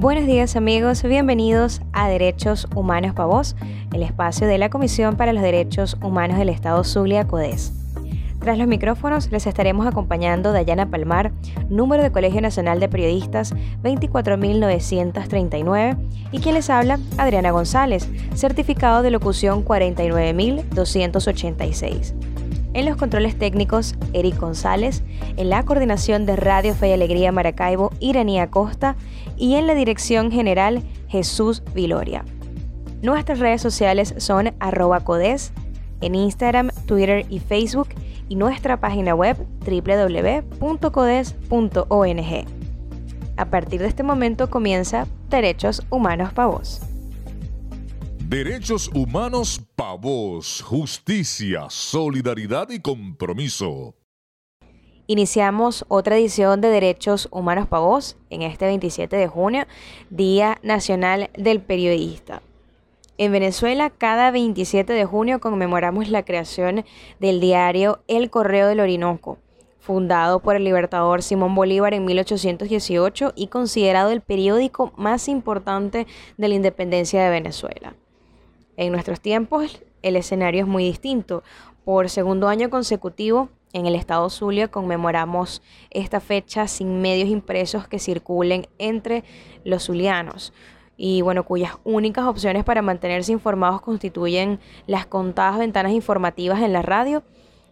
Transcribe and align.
Buenos 0.00 0.24
días 0.24 0.56
amigos, 0.56 1.02
bienvenidos 1.02 1.82
a 1.92 2.08
Derechos 2.08 2.66
Humanos 2.74 3.12
para 3.12 3.26
Vos, 3.26 3.54
el 3.92 4.02
espacio 4.02 4.46
de 4.46 4.56
la 4.56 4.70
Comisión 4.70 5.16
para 5.16 5.34
los 5.34 5.42
Derechos 5.42 5.98
Humanos 6.02 6.38
del 6.38 6.48
Estado 6.48 6.82
Zulia, 6.84 7.26
CODES. 7.26 7.74
Tras 8.38 8.56
los 8.56 8.66
micrófonos 8.66 9.30
les 9.30 9.46
estaremos 9.46 9.86
acompañando 9.86 10.52
Dayana 10.52 10.88
Palmar, 10.88 11.32
número 11.68 12.02
de 12.02 12.12
Colegio 12.12 12.40
Nacional 12.40 12.80
de 12.80 12.88
Periodistas 12.88 13.52
24939 13.82 15.98
y 16.32 16.38
quien 16.38 16.54
les 16.54 16.70
habla 16.70 16.98
Adriana 17.18 17.50
González, 17.50 18.08
certificado 18.34 19.02
de 19.02 19.10
locución 19.10 19.62
49286. 19.62 22.14
En 22.72 22.86
los 22.86 22.96
controles 22.96 23.36
técnicos, 23.36 23.96
Eric 24.12 24.38
González, 24.38 25.02
en 25.36 25.50
la 25.50 25.64
coordinación 25.64 26.24
de 26.24 26.36
Radio 26.36 26.72
Fe 26.72 26.90
y 26.90 26.92
Alegría 26.92 27.32
Maracaibo, 27.32 27.90
Iranía 27.98 28.48
Costa 28.48 28.94
y 29.40 29.54
en 29.54 29.66
la 29.66 29.74
dirección 29.74 30.30
general, 30.30 30.82
Jesús 31.08 31.62
Viloria. 31.74 32.24
Nuestras 33.02 33.38
redes 33.38 33.62
sociales 33.62 34.14
son 34.18 34.54
arroba 34.60 35.00
codes 35.00 35.52
en 36.02 36.14
Instagram, 36.14 36.70
Twitter 36.86 37.24
y 37.30 37.40
Facebook 37.40 37.88
y 38.28 38.36
nuestra 38.36 38.78
página 38.78 39.14
web 39.14 39.38
www.codes.ong. 39.64 40.60
A 43.36 43.44
partir 43.46 43.80
de 43.80 43.86
este 43.86 44.02
momento 44.02 44.50
comienza 44.50 45.06
Derechos 45.30 45.82
Humanos 45.88 46.34
para 46.34 46.48
Vos. 46.48 46.82
Derechos 48.18 48.90
Humanos 48.94 49.62
para 49.74 49.94
Vos, 49.94 50.60
justicia, 50.60 51.66
solidaridad 51.70 52.68
y 52.68 52.80
compromiso. 52.80 53.94
Iniciamos 55.10 55.84
otra 55.88 56.16
edición 56.16 56.60
de 56.60 56.68
Derechos 56.68 57.26
Humanos 57.32 57.66
para 57.66 57.82
Vos 57.82 58.16
en 58.30 58.42
este 58.42 58.66
27 58.66 59.16
de 59.16 59.26
junio, 59.26 59.64
Día 60.08 60.58
Nacional 60.62 61.30
del 61.36 61.60
Periodista. 61.60 62.42
En 63.18 63.32
Venezuela, 63.32 63.90
cada 63.90 64.30
27 64.30 64.92
de 64.92 65.04
junio 65.04 65.40
conmemoramos 65.40 66.10
la 66.10 66.24
creación 66.24 66.84
del 67.18 67.40
diario 67.40 67.98
El 68.06 68.30
Correo 68.30 68.68
del 68.68 68.78
Orinoco, 68.78 69.38
fundado 69.80 70.38
por 70.38 70.54
el 70.54 70.62
libertador 70.62 71.24
Simón 71.24 71.56
Bolívar 71.56 71.92
en 71.92 72.04
1818 72.04 73.32
y 73.34 73.48
considerado 73.48 74.10
el 74.10 74.20
periódico 74.20 74.92
más 74.96 75.26
importante 75.26 76.06
de 76.36 76.48
la 76.48 76.54
independencia 76.54 77.24
de 77.24 77.30
Venezuela. 77.30 77.96
En 78.76 78.92
nuestros 78.92 79.20
tiempos, 79.20 79.82
el 80.02 80.14
escenario 80.14 80.60
es 80.60 80.68
muy 80.68 80.84
distinto. 80.84 81.42
Por 81.84 82.10
segundo 82.10 82.46
año 82.46 82.70
consecutivo, 82.70 83.48
en 83.72 83.86
el 83.86 83.94
estado 83.94 84.28
Zulia 84.30 84.68
conmemoramos 84.68 85.62
esta 85.90 86.20
fecha 86.20 86.66
sin 86.66 87.00
medios 87.00 87.28
impresos 87.28 87.88
que 87.88 87.98
circulen 87.98 88.66
entre 88.78 89.24
los 89.64 89.84
zulianos 89.84 90.52
y 91.02 91.22
bueno, 91.22 91.46
cuyas 91.46 91.78
únicas 91.82 92.26
opciones 92.26 92.62
para 92.62 92.82
mantenerse 92.82 93.32
informados 93.32 93.80
constituyen 93.80 94.60
las 94.86 95.06
contadas 95.06 95.58
ventanas 95.58 95.92
informativas 95.92 96.60
en 96.60 96.74
la 96.74 96.82
radio 96.82 97.22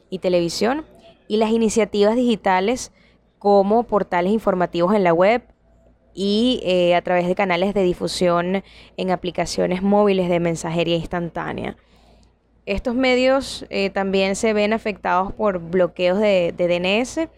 y 0.08 0.20
televisión 0.20 0.86
y 1.28 1.36
las 1.36 1.50
iniciativas 1.50 2.16
digitales 2.16 2.90
como 3.38 3.82
portales 3.82 4.32
informativos 4.32 4.94
en 4.94 5.04
la 5.04 5.12
web 5.12 5.42
y 6.14 6.60
eh, 6.64 6.94
a 6.94 7.02
través 7.02 7.28
de 7.28 7.34
canales 7.34 7.74
de 7.74 7.82
difusión 7.82 8.64
en 8.96 9.10
aplicaciones 9.10 9.82
móviles 9.82 10.30
de 10.30 10.40
mensajería 10.40 10.96
instantánea. 10.96 11.76
Estos 12.68 12.94
medios 12.94 13.64
eh, 13.70 13.88
también 13.88 14.36
se 14.36 14.52
ven 14.52 14.74
afectados 14.74 15.32
por 15.32 15.58
bloqueos 15.58 16.18
de, 16.18 16.52
de 16.54 16.68
DNS, 16.68 17.30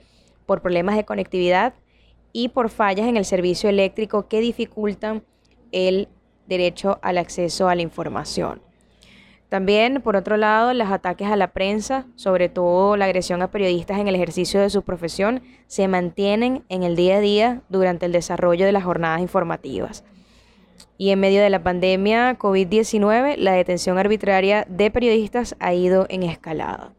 por 0.45 0.61
problemas 0.61 0.97
de 0.97 1.05
conectividad 1.05 1.73
y 2.33 2.48
por 2.48 2.69
fallas 2.69 3.06
en 3.06 3.17
el 3.17 3.25
servicio 3.25 3.70
eléctrico 3.70 4.27
que 4.27 4.41
dificultan 4.41 5.23
el 5.70 6.08
derecho 6.48 6.98
al 7.03 7.17
acceso 7.17 7.69
a 7.69 7.77
la 7.77 7.83
información. 7.83 8.61
También, 9.48 10.02
por 10.02 10.17
otro 10.17 10.36
lado, 10.36 10.74
los 10.74 10.91
ataques 10.91 11.29
a 11.29 11.36
la 11.36 11.52
prensa, 11.52 12.07
sobre 12.17 12.48
todo 12.48 12.97
la 12.97 13.05
agresión 13.05 13.41
a 13.41 13.52
periodistas 13.52 14.01
en 14.01 14.08
el 14.08 14.17
ejercicio 14.17 14.61
de 14.61 14.68
su 14.68 14.83
profesión, 14.83 15.42
se 15.68 15.86
mantienen 15.86 16.64
en 16.68 16.83
el 16.83 16.97
día 16.97 17.18
a 17.18 17.20
día 17.20 17.62
durante 17.68 18.07
el 18.07 18.11
desarrollo 18.11 18.67
de 18.67 18.73
las 18.73 18.83
jornadas 18.83 19.20
informativas. 19.20 20.02
Y 20.98 21.11
en 21.11 21.20
medio 21.20 21.42
de 21.42 21.51
la 21.51 21.63
pandemia 21.63 22.39
COVID-19, 22.39 23.36
la 23.36 23.52
detención 23.52 23.98
arbitraria 23.98 24.67
de 24.68 24.91
periodistas 24.91 25.57
ha 25.61 25.74
ido 25.74 26.07
en 26.08 26.23
escalada. 26.23 26.92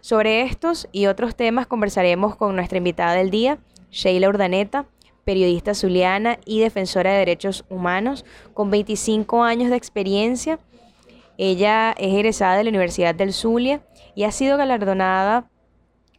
Sobre 0.00 0.42
estos 0.42 0.88
y 0.92 1.06
otros 1.06 1.34
temas 1.34 1.66
conversaremos 1.66 2.36
con 2.36 2.54
nuestra 2.54 2.78
invitada 2.78 3.14
del 3.14 3.30
día, 3.30 3.58
Sheila 3.90 4.28
Urdaneta, 4.28 4.86
periodista 5.24 5.74
zuliana 5.74 6.38
y 6.44 6.60
defensora 6.60 7.12
de 7.12 7.18
derechos 7.18 7.64
humanos, 7.68 8.24
con 8.54 8.70
25 8.70 9.42
años 9.42 9.70
de 9.70 9.76
experiencia. 9.76 10.60
Ella 11.36 11.92
es 11.98 12.14
egresada 12.14 12.56
de 12.56 12.64
la 12.64 12.70
Universidad 12.70 13.14
del 13.14 13.32
Zulia 13.32 13.82
y 14.14 14.22
ha 14.22 14.30
sido 14.30 14.56
galardonada 14.56 15.50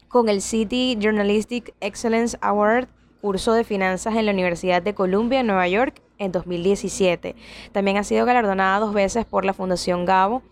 con 0.09 0.27
el 0.29 0.41
City 0.41 0.97
Journalistic 0.99 1.73
Excellence 1.79 2.37
Award, 2.41 2.87
curso 3.21 3.53
de 3.53 3.63
finanzas 3.63 4.15
en 4.15 4.25
la 4.25 4.33
Universidad 4.33 4.81
de 4.81 4.93
Columbia, 4.93 5.43
Nueva 5.43 5.67
York, 5.67 6.01
en 6.17 6.31
2017. 6.31 7.35
También 7.71 7.97
ha 7.97 8.03
sido 8.03 8.25
galardonada 8.25 8.79
dos 8.79 8.93
veces 8.93 9.25
por 9.25 9.45
la 9.45 9.53
Fundación 9.53 10.05
Gabo 10.05 10.43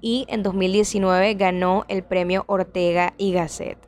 y 0.00 0.26
en 0.28 0.42
2019 0.42 1.34
ganó 1.34 1.84
el 1.88 2.02
premio 2.02 2.44
Ortega 2.46 3.14
y 3.18 3.32
Gasset. 3.32 3.78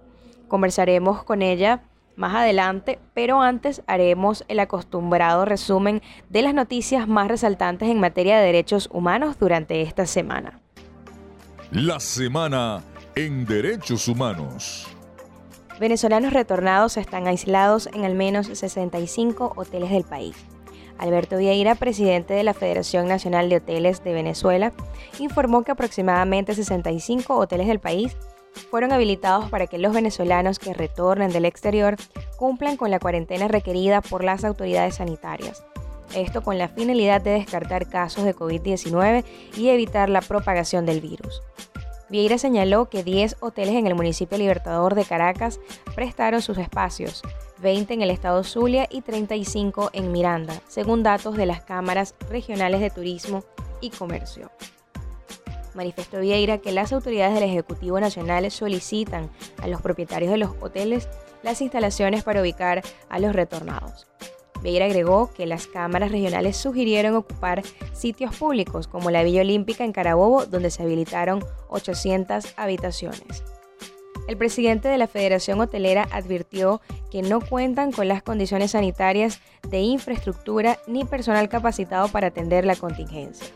Conversaremos 0.48 1.24
con 1.24 1.42
ella 1.42 1.82
más 2.16 2.34
adelante, 2.34 2.98
pero 3.14 3.42
antes 3.42 3.82
haremos 3.86 4.44
el 4.48 4.60
acostumbrado 4.60 5.44
resumen 5.44 6.02
de 6.30 6.42
las 6.42 6.54
noticias 6.54 7.06
más 7.06 7.28
resaltantes 7.28 7.88
en 7.88 8.00
materia 8.00 8.38
de 8.38 8.46
derechos 8.46 8.88
humanos 8.92 9.38
durante 9.38 9.82
esta 9.82 10.06
semana. 10.06 10.60
La 11.70 12.00
semana 12.00 12.82
en 13.14 13.44
derechos 13.44 14.08
humanos. 14.08 14.86
Venezolanos 15.78 16.32
retornados 16.32 16.96
están 16.96 17.26
aislados 17.26 17.88
en 17.92 18.04
al 18.04 18.14
menos 18.14 18.46
65 18.46 19.52
hoteles 19.56 19.90
del 19.90 20.04
país. 20.04 20.36
Alberto 20.98 21.36
Vieira, 21.36 21.74
presidente 21.74 22.34
de 22.34 22.44
la 22.44 22.54
Federación 22.54 23.06
Nacional 23.08 23.48
de 23.48 23.56
Hoteles 23.56 24.02
de 24.02 24.12
Venezuela, 24.12 24.72
informó 25.18 25.62
que 25.62 25.72
aproximadamente 25.72 26.54
65 26.54 27.36
hoteles 27.36 27.66
del 27.66 27.80
país 27.80 28.16
fueron 28.70 28.92
habilitados 28.92 29.50
para 29.50 29.66
que 29.66 29.78
los 29.78 29.92
venezolanos 29.92 30.58
que 30.58 30.74
retornen 30.74 31.30
del 31.30 31.44
exterior 31.44 31.96
cumplan 32.36 32.76
con 32.76 32.90
la 32.90 32.98
cuarentena 32.98 33.48
requerida 33.48 34.00
por 34.00 34.24
las 34.24 34.44
autoridades 34.44 34.96
sanitarias. 34.96 35.64
Esto 36.14 36.42
con 36.42 36.56
la 36.56 36.68
finalidad 36.68 37.20
de 37.20 37.32
descartar 37.32 37.88
casos 37.88 38.24
de 38.24 38.34
COVID-19 38.34 39.24
y 39.56 39.68
evitar 39.68 40.08
la 40.08 40.22
propagación 40.22 40.86
del 40.86 41.00
virus. 41.00 41.42
Vieira 42.08 42.38
señaló 42.38 42.88
que 42.88 43.02
10 43.02 43.36
hoteles 43.40 43.74
en 43.74 43.86
el 43.86 43.94
municipio 43.94 44.38
Libertador 44.38 44.94
de 44.94 45.04
Caracas 45.04 45.60
prestaron 45.94 46.42
sus 46.42 46.58
espacios, 46.58 47.22
20 47.58 47.94
en 47.94 48.02
el 48.02 48.10
estado 48.10 48.44
Zulia 48.44 48.86
y 48.90 49.02
35 49.02 49.90
en 49.92 50.12
Miranda, 50.12 50.60
según 50.68 51.02
datos 51.02 51.36
de 51.36 51.46
las 51.46 51.62
cámaras 51.62 52.14
regionales 52.30 52.80
de 52.80 52.90
turismo 52.90 53.44
y 53.80 53.90
comercio 53.90 54.50
manifestó 55.76 56.20
Vieira 56.20 56.58
que 56.58 56.72
las 56.72 56.92
autoridades 56.92 57.34
del 57.34 57.44
Ejecutivo 57.44 58.00
Nacional 58.00 58.50
solicitan 58.50 59.30
a 59.62 59.68
los 59.68 59.82
propietarios 59.82 60.32
de 60.32 60.38
los 60.38 60.50
hoteles 60.60 61.08
las 61.42 61.60
instalaciones 61.60 62.24
para 62.24 62.40
ubicar 62.40 62.82
a 63.08 63.18
los 63.20 63.34
retornados. 63.34 64.08
Vieira 64.66 64.86
agregó 64.86 65.30
que 65.32 65.46
las 65.46 65.68
cámaras 65.68 66.10
regionales 66.10 66.56
sugirieron 66.56 67.14
ocupar 67.14 67.62
sitios 67.92 68.34
públicos 68.34 68.88
como 68.88 69.12
la 69.12 69.22
Villa 69.22 69.42
Olímpica 69.42 69.84
en 69.84 69.92
Carabobo, 69.92 70.44
donde 70.44 70.72
se 70.72 70.82
habilitaron 70.82 71.44
800 71.68 72.54
habitaciones. 72.56 73.44
El 74.26 74.36
presidente 74.36 74.88
de 74.88 74.98
la 74.98 75.06
Federación 75.06 75.60
Hotelera 75.60 76.08
advirtió 76.10 76.80
que 77.12 77.22
no 77.22 77.40
cuentan 77.40 77.92
con 77.92 78.08
las 78.08 78.24
condiciones 78.24 78.72
sanitarias 78.72 79.40
de 79.70 79.82
infraestructura 79.82 80.80
ni 80.88 81.04
personal 81.04 81.48
capacitado 81.48 82.08
para 82.08 82.26
atender 82.26 82.64
la 82.64 82.74
contingencia. 82.74 83.46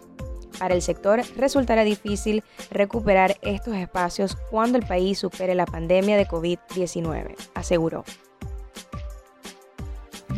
Para 0.60 0.74
el 0.74 0.82
sector 0.82 1.22
resultará 1.36 1.82
difícil 1.82 2.44
recuperar 2.70 3.36
estos 3.42 3.74
espacios 3.74 4.36
cuando 4.48 4.78
el 4.78 4.86
país 4.86 5.18
supere 5.18 5.56
la 5.56 5.66
pandemia 5.66 6.16
de 6.16 6.28
COVID-19, 6.28 7.34
aseguró. 7.54 8.04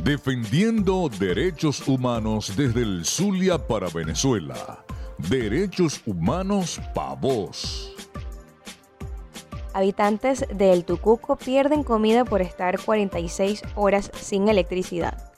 Defendiendo 0.01 1.09
derechos 1.09 1.87
humanos 1.87 2.57
desde 2.57 2.83
el 2.83 3.05
Zulia 3.05 3.59
para 3.59 3.89
Venezuela. 3.89 4.85
Derechos 5.19 6.01
humanos 6.07 6.81
para 6.93 7.15
vos. 7.15 7.95
Habitantes 9.75 10.45
de 10.53 10.73
El 10.73 10.85
Tucuco 10.85 11.37
pierden 11.37 11.85
comida 11.85 12.25
por 12.25 12.43
estar 12.43 12.81
46 12.81 13.63
horas 13.77 14.11
sin 14.19 14.49
electricidad. 14.49 15.33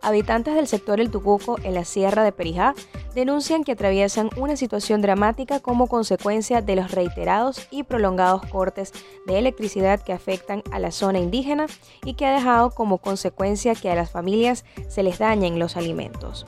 Habitantes 0.00 0.54
del 0.54 0.66
sector 0.66 1.00
El 1.00 1.10
Tucuco, 1.10 1.58
en 1.62 1.74
la 1.74 1.84
sierra 1.84 2.24
de 2.24 2.32
Perijá, 2.32 2.74
denuncian 3.14 3.64
que 3.64 3.72
atraviesan 3.72 4.30
una 4.36 4.56
situación 4.56 5.00
dramática 5.00 5.60
como 5.60 5.86
consecuencia 5.86 6.60
de 6.60 6.76
los 6.76 6.90
reiterados 6.90 7.66
y 7.70 7.84
prolongados 7.84 8.44
cortes 8.46 8.92
de 9.26 9.38
electricidad 9.38 10.00
que 10.00 10.12
afectan 10.12 10.62
a 10.72 10.78
la 10.78 10.90
zona 10.90 11.18
indígena 11.18 11.66
y 12.04 12.14
que 12.14 12.26
ha 12.26 12.34
dejado 12.34 12.70
como 12.70 12.98
consecuencia 12.98 13.74
que 13.74 13.90
a 13.90 13.94
las 13.94 14.10
familias 14.10 14.64
se 14.88 15.02
les 15.02 15.18
dañen 15.18 15.58
los 15.58 15.76
alimentos. 15.76 16.46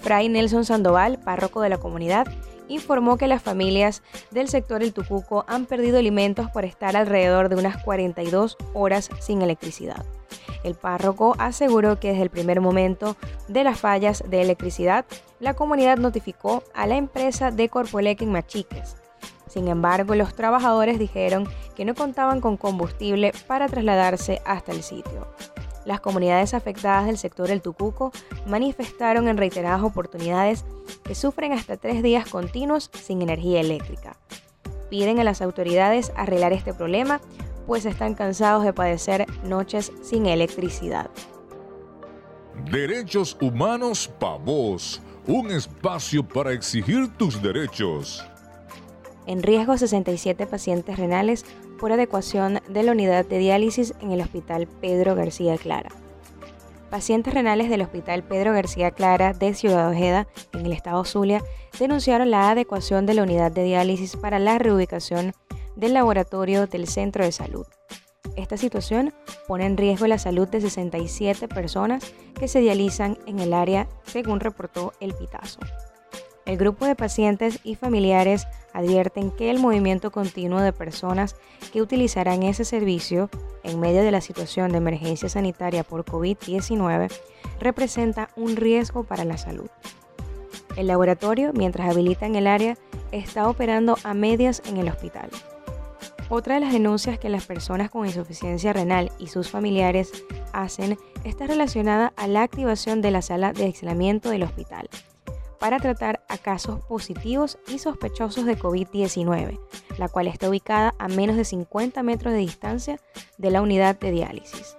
Fray 0.00 0.28
Nelson 0.28 0.64
Sandoval, 0.64 1.18
párroco 1.18 1.60
de 1.60 1.68
la 1.68 1.78
comunidad, 1.78 2.26
informó 2.70 3.18
que 3.18 3.28
las 3.28 3.42
familias 3.42 4.02
del 4.30 4.48
sector 4.48 4.82
El 4.82 4.92
Tucuco 4.92 5.44
han 5.48 5.66
perdido 5.66 5.98
alimentos 5.98 6.50
por 6.50 6.64
estar 6.64 6.96
alrededor 6.96 7.48
de 7.48 7.56
unas 7.56 7.82
42 7.82 8.56
horas 8.72 9.10
sin 9.20 9.42
electricidad. 9.42 10.04
El 10.62 10.74
párroco 10.74 11.34
aseguró 11.38 11.98
que 11.98 12.08
desde 12.08 12.22
el 12.22 12.30
primer 12.30 12.60
momento 12.60 13.16
de 13.48 13.64
las 13.64 13.80
fallas 13.80 14.22
de 14.28 14.42
electricidad, 14.42 15.04
la 15.38 15.54
comunidad 15.54 15.98
notificó 15.98 16.62
a 16.74 16.86
la 16.86 16.96
empresa 16.96 17.50
de 17.50 17.68
Corpoelec 17.68 18.22
en 18.22 18.32
Machiques. 18.32 18.96
Sin 19.48 19.68
embargo, 19.68 20.14
los 20.14 20.34
trabajadores 20.34 20.98
dijeron 20.98 21.48
que 21.74 21.84
no 21.84 21.94
contaban 21.94 22.40
con 22.40 22.56
combustible 22.56 23.32
para 23.46 23.68
trasladarse 23.68 24.40
hasta 24.44 24.72
el 24.72 24.82
sitio. 24.82 25.26
Las 25.84 26.00
comunidades 26.00 26.54
afectadas 26.54 27.06
del 27.06 27.16
sector 27.16 27.48
del 27.48 27.62
Tucuco 27.62 28.12
manifestaron 28.46 29.28
en 29.28 29.36
reiteradas 29.36 29.82
oportunidades 29.82 30.64
que 31.04 31.14
sufren 31.14 31.52
hasta 31.52 31.76
tres 31.76 32.02
días 32.02 32.28
continuos 32.28 32.90
sin 32.92 33.22
energía 33.22 33.60
eléctrica. 33.60 34.16
Piden 34.90 35.20
a 35.20 35.24
las 35.24 35.40
autoridades 35.40 36.12
arreglar 36.16 36.52
este 36.52 36.74
problema, 36.74 37.20
pues 37.66 37.86
están 37.86 38.14
cansados 38.14 38.64
de 38.64 38.72
padecer 38.72 39.26
noches 39.44 39.92
sin 40.02 40.26
electricidad. 40.26 41.10
Derechos 42.70 43.36
Humanos 43.40 44.10
para 44.18 44.36
vos, 44.36 45.00
un 45.26 45.50
espacio 45.50 46.26
para 46.26 46.52
exigir 46.52 47.08
tus 47.16 47.40
derechos. 47.40 48.24
En 49.26 49.42
riesgo 49.42 49.78
67 49.78 50.46
pacientes 50.46 50.98
renales 50.98 51.46
por 51.80 51.92
adecuación 51.92 52.60
de 52.68 52.82
la 52.82 52.92
unidad 52.92 53.24
de 53.24 53.38
diálisis 53.38 53.94
en 54.00 54.12
el 54.12 54.20
Hospital 54.20 54.68
Pedro 54.80 55.14
García 55.14 55.56
Clara. 55.56 55.90
Pacientes 56.90 57.32
renales 57.32 57.70
del 57.70 57.82
Hospital 57.82 58.22
Pedro 58.22 58.52
García 58.52 58.90
Clara 58.90 59.32
de 59.32 59.54
Ciudad 59.54 59.88
Ojeda, 59.88 60.26
en 60.52 60.66
el 60.66 60.72
estado 60.72 61.04
Zulia, 61.04 61.42
denunciaron 61.78 62.30
la 62.30 62.50
adecuación 62.50 63.06
de 63.06 63.14
la 63.14 63.22
unidad 63.22 63.50
de 63.50 63.64
diálisis 63.64 64.16
para 64.16 64.38
la 64.38 64.58
reubicación 64.58 65.32
del 65.76 65.94
laboratorio 65.94 66.66
del 66.66 66.86
centro 66.86 67.24
de 67.24 67.32
salud. 67.32 67.66
Esta 68.36 68.56
situación 68.56 69.14
pone 69.48 69.64
en 69.64 69.76
riesgo 69.76 70.06
la 70.06 70.18
salud 70.18 70.48
de 70.48 70.60
67 70.60 71.48
personas 71.48 72.12
que 72.38 72.48
se 72.48 72.60
dializan 72.60 73.18
en 73.26 73.38
el 73.38 73.54
área, 73.54 73.88
según 74.04 74.40
reportó 74.40 74.92
el 75.00 75.14
Pitazo. 75.14 75.60
El 76.50 76.56
grupo 76.56 76.84
de 76.84 76.96
pacientes 76.96 77.60
y 77.62 77.76
familiares 77.76 78.48
advierten 78.72 79.30
que 79.30 79.52
el 79.52 79.60
movimiento 79.60 80.10
continuo 80.10 80.60
de 80.60 80.72
personas 80.72 81.36
que 81.72 81.80
utilizarán 81.80 82.42
ese 82.42 82.64
servicio 82.64 83.30
en 83.62 83.78
medio 83.78 84.02
de 84.02 84.10
la 84.10 84.20
situación 84.20 84.72
de 84.72 84.78
emergencia 84.78 85.28
sanitaria 85.28 85.84
por 85.84 86.04
COVID-19 86.04 87.08
representa 87.60 88.30
un 88.34 88.56
riesgo 88.56 89.04
para 89.04 89.24
la 89.24 89.38
salud. 89.38 89.70
El 90.74 90.88
laboratorio, 90.88 91.52
mientras 91.52 91.88
habilita 91.88 92.26
en 92.26 92.34
el 92.34 92.48
área, 92.48 92.76
está 93.12 93.48
operando 93.48 93.96
a 94.02 94.12
medias 94.12 94.60
en 94.66 94.78
el 94.78 94.88
hospital. 94.88 95.30
Otra 96.30 96.54
de 96.54 96.62
las 96.62 96.72
denuncias 96.72 97.20
que 97.20 97.28
las 97.28 97.46
personas 97.46 97.90
con 97.90 98.06
insuficiencia 98.06 98.72
renal 98.72 99.12
y 99.20 99.28
sus 99.28 99.50
familiares 99.50 100.10
hacen 100.52 100.98
está 101.22 101.46
relacionada 101.46 102.12
a 102.16 102.26
la 102.26 102.42
activación 102.42 103.02
de 103.02 103.12
la 103.12 103.22
sala 103.22 103.52
de 103.52 103.66
aislamiento 103.66 104.30
del 104.30 104.42
hospital 104.42 104.90
para 105.60 105.78
tratar 105.78 106.24
a 106.28 106.38
casos 106.38 106.80
positivos 106.86 107.58
y 107.68 107.78
sospechosos 107.78 108.46
de 108.46 108.58
COVID-19, 108.58 109.60
la 109.98 110.08
cual 110.08 110.26
está 110.26 110.48
ubicada 110.48 110.94
a 110.98 111.06
menos 111.06 111.36
de 111.36 111.44
50 111.44 112.02
metros 112.02 112.32
de 112.32 112.40
distancia 112.40 112.98
de 113.38 113.50
la 113.50 113.62
unidad 113.62 113.96
de 114.00 114.10
diálisis. 114.10 114.76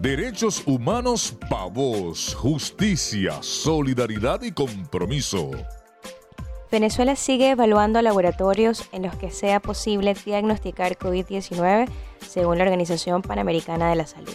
Derechos 0.00 0.64
humanos 0.66 1.34
pavos, 1.48 2.34
justicia, 2.34 3.40
solidaridad 3.40 4.42
y 4.42 4.50
compromiso. 4.50 5.52
Venezuela 6.72 7.14
sigue 7.14 7.50
evaluando 7.50 8.02
laboratorios 8.02 8.88
en 8.90 9.02
los 9.02 9.14
que 9.14 9.30
sea 9.30 9.60
posible 9.60 10.14
diagnosticar 10.24 10.98
COVID-19 10.98 11.88
según 12.26 12.58
la 12.58 12.64
Organización 12.64 13.22
Panamericana 13.22 13.88
de 13.88 13.96
la 13.96 14.06
Salud. 14.06 14.34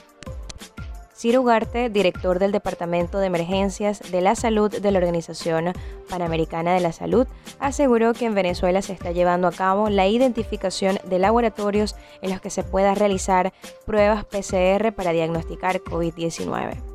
Ciro 1.22 1.42
Ugarte, 1.42 1.92
director 1.92 2.40
del 2.40 2.52
Departamento 2.52 3.20
de 3.20 3.28
Emergencias 3.28 4.02
de 4.12 4.22
la 4.22 4.34
Salud 4.34 4.72
de 4.72 4.92
la 4.92 4.98
Organización 4.98 5.72
Panamericana 6.10 6.74
de 6.74 6.80
la 6.80 6.94
Salud, 6.94 7.28
aseguró 7.60 8.16
que 8.16 8.26
en 8.26 8.34
Venezuela 8.34 8.82
se 8.82 8.94
está 8.94 9.12
llevando 9.12 9.48
a 9.48 9.52
cabo 9.52 9.92
la 9.92 10.08
identificación 10.08 10.98
de 11.06 11.20
laboratorios 11.20 11.96
en 12.24 12.32
los 12.32 12.42
que 12.42 12.50
se 12.50 12.64
pueda 12.64 12.96
realizar 12.96 13.54
pruebas 13.86 14.26
PCR 14.26 14.94
para 14.94 15.12
diagnosticar 15.12 15.82
COVID-19. 15.82 16.91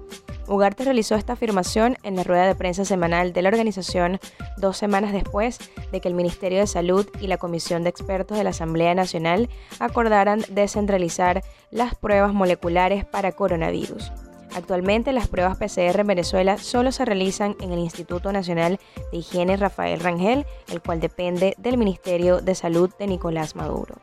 Ugarte 0.48 0.84
realizó 0.84 1.16
esta 1.16 1.32
afirmación 1.32 1.96
en 2.02 2.16
la 2.16 2.22
rueda 2.22 2.46
de 2.46 2.54
prensa 2.54 2.84
semanal 2.84 3.32
de 3.32 3.42
la 3.42 3.48
organización 3.48 4.20
dos 4.56 4.76
semanas 4.76 5.12
después 5.12 5.58
de 5.90 6.00
que 6.00 6.08
el 6.08 6.14
Ministerio 6.14 6.60
de 6.60 6.66
Salud 6.66 7.06
y 7.20 7.26
la 7.26 7.38
Comisión 7.38 7.82
de 7.82 7.90
Expertos 7.90 8.38
de 8.38 8.44
la 8.44 8.50
Asamblea 8.50 8.94
Nacional 8.94 9.48
acordaran 9.80 10.44
descentralizar 10.50 11.42
las 11.70 11.94
pruebas 11.94 12.32
moleculares 12.32 13.04
para 13.04 13.32
coronavirus. 13.32 14.12
Actualmente 14.54 15.12
las 15.12 15.28
pruebas 15.28 15.58
PCR 15.58 16.00
en 16.00 16.06
Venezuela 16.06 16.56
solo 16.56 16.90
se 16.90 17.04
realizan 17.04 17.56
en 17.60 17.72
el 17.72 17.78
Instituto 17.78 18.32
Nacional 18.32 18.80
de 19.12 19.18
Higiene 19.18 19.56
Rafael 19.56 20.00
Rangel, 20.00 20.46
el 20.68 20.80
cual 20.80 21.00
depende 21.00 21.54
del 21.58 21.76
Ministerio 21.76 22.40
de 22.40 22.54
Salud 22.54 22.90
de 22.98 23.06
Nicolás 23.06 23.54
Maduro. 23.54 23.96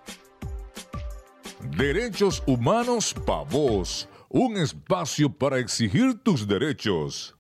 Derechos 1.76 2.44
humanos 2.46 3.16
para 3.26 3.44
vos, 3.44 4.08
un 4.34 4.58
espacio 4.58 5.32
para 5.32 5.60
exigir 5.60 6.22
tus 6.24 6.48
derechos. 6.48 7.38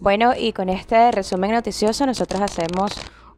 Bueno, 0.00 0.32
y 0.36 0.54
con 0.54 0.70
este 0.70 1.12
resumen 1.12 1.52
noticioso 1.52 2.06
nosotros 2.06 2.40
hacemos 2.40 2.92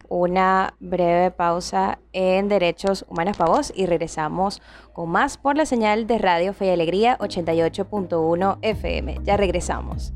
una 0.09 0.75
breve 0.79 1.33
pausa 1.33 1.99
en 2.13 2.49
Derechos 2.49 3.05
Humanos 3.09 3.37
para 3.37 3.51
Vos 3.51 3.73
y 3.75 3.87
regresamos 3.87 4.63
con 4.93 5.11
más 5.11 5.39
por 5.39 5.57
la 5.57 5.67
señal 5.67 6.07
de 6.07 6.19
Radio 6.19 6.55
Fe 6.55 6.67
y 6.67 6.71
Alegría 6.71 7.19
88.1 7.19 8.59
FM. 8.63 9.19
Ya 9.25 9.37
regresamos. 9.37 10.13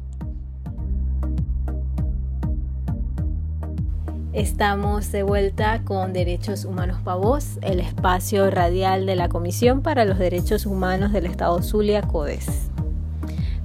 Estamos 4.39 5.11
de 5.11 5.25
vuelta 5.25 5.83
con 5.85 6.13
Derechos 6.13 6.65
Humanos 6.65 7.01
para 7.03 7.17
Vos, 7.17 7.59
el 7.61 7.81
espacio 7.81 8.49
radial 8.53 9.05
de 9.05 9.17
la 9.17 9.29
Comisión 9.29 9.83
para 9.83 10.05
los 10.05 10.17
Derechos 10.17 10.65
Humanos 10.65 11.13
del 11.13 11.27
Estado 11.27 11.61
Zulia, 11.61 12.03
CODES. 12.03 12.47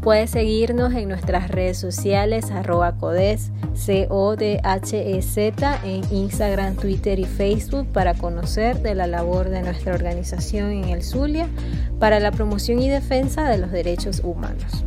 Puedes 0.02 0.32
seguirnos 0.32 0.92
en 0.96 1.10
nuestras 1.10 1.50
redes 1.50 1.78
sociales, 1.78 2.50
arroba 2.50 2.94
codes, 2.94 3.52
C-O-D-H-E-Z, 3.76 5.80
en 5.86 6.02
Instagram, 6.12 6.76
Twitter 6.76 7.20
y 7.20 7.26
Facebook 7.26 7.86
para 7.94 8.16
conocer 8.16 8.82
de 8.82 8.96
la 8.96 9.06
labor 9.06 9.50
de 9.50 9.62
nuestra 9.62 9.94
organización 9.94 10.72
en 10.72 10.86
el 10.86 11.04
Zulia 11.04 11.48
para 12.00 12.20
la 12.20 12.32
promoción 12.32 12.82
y 12.82 12.90
defensa 12.90 13.48
de 13.48 13.60
los 13.60 13.72
derechos 13.72 14.22
humanos. 14.24 14.84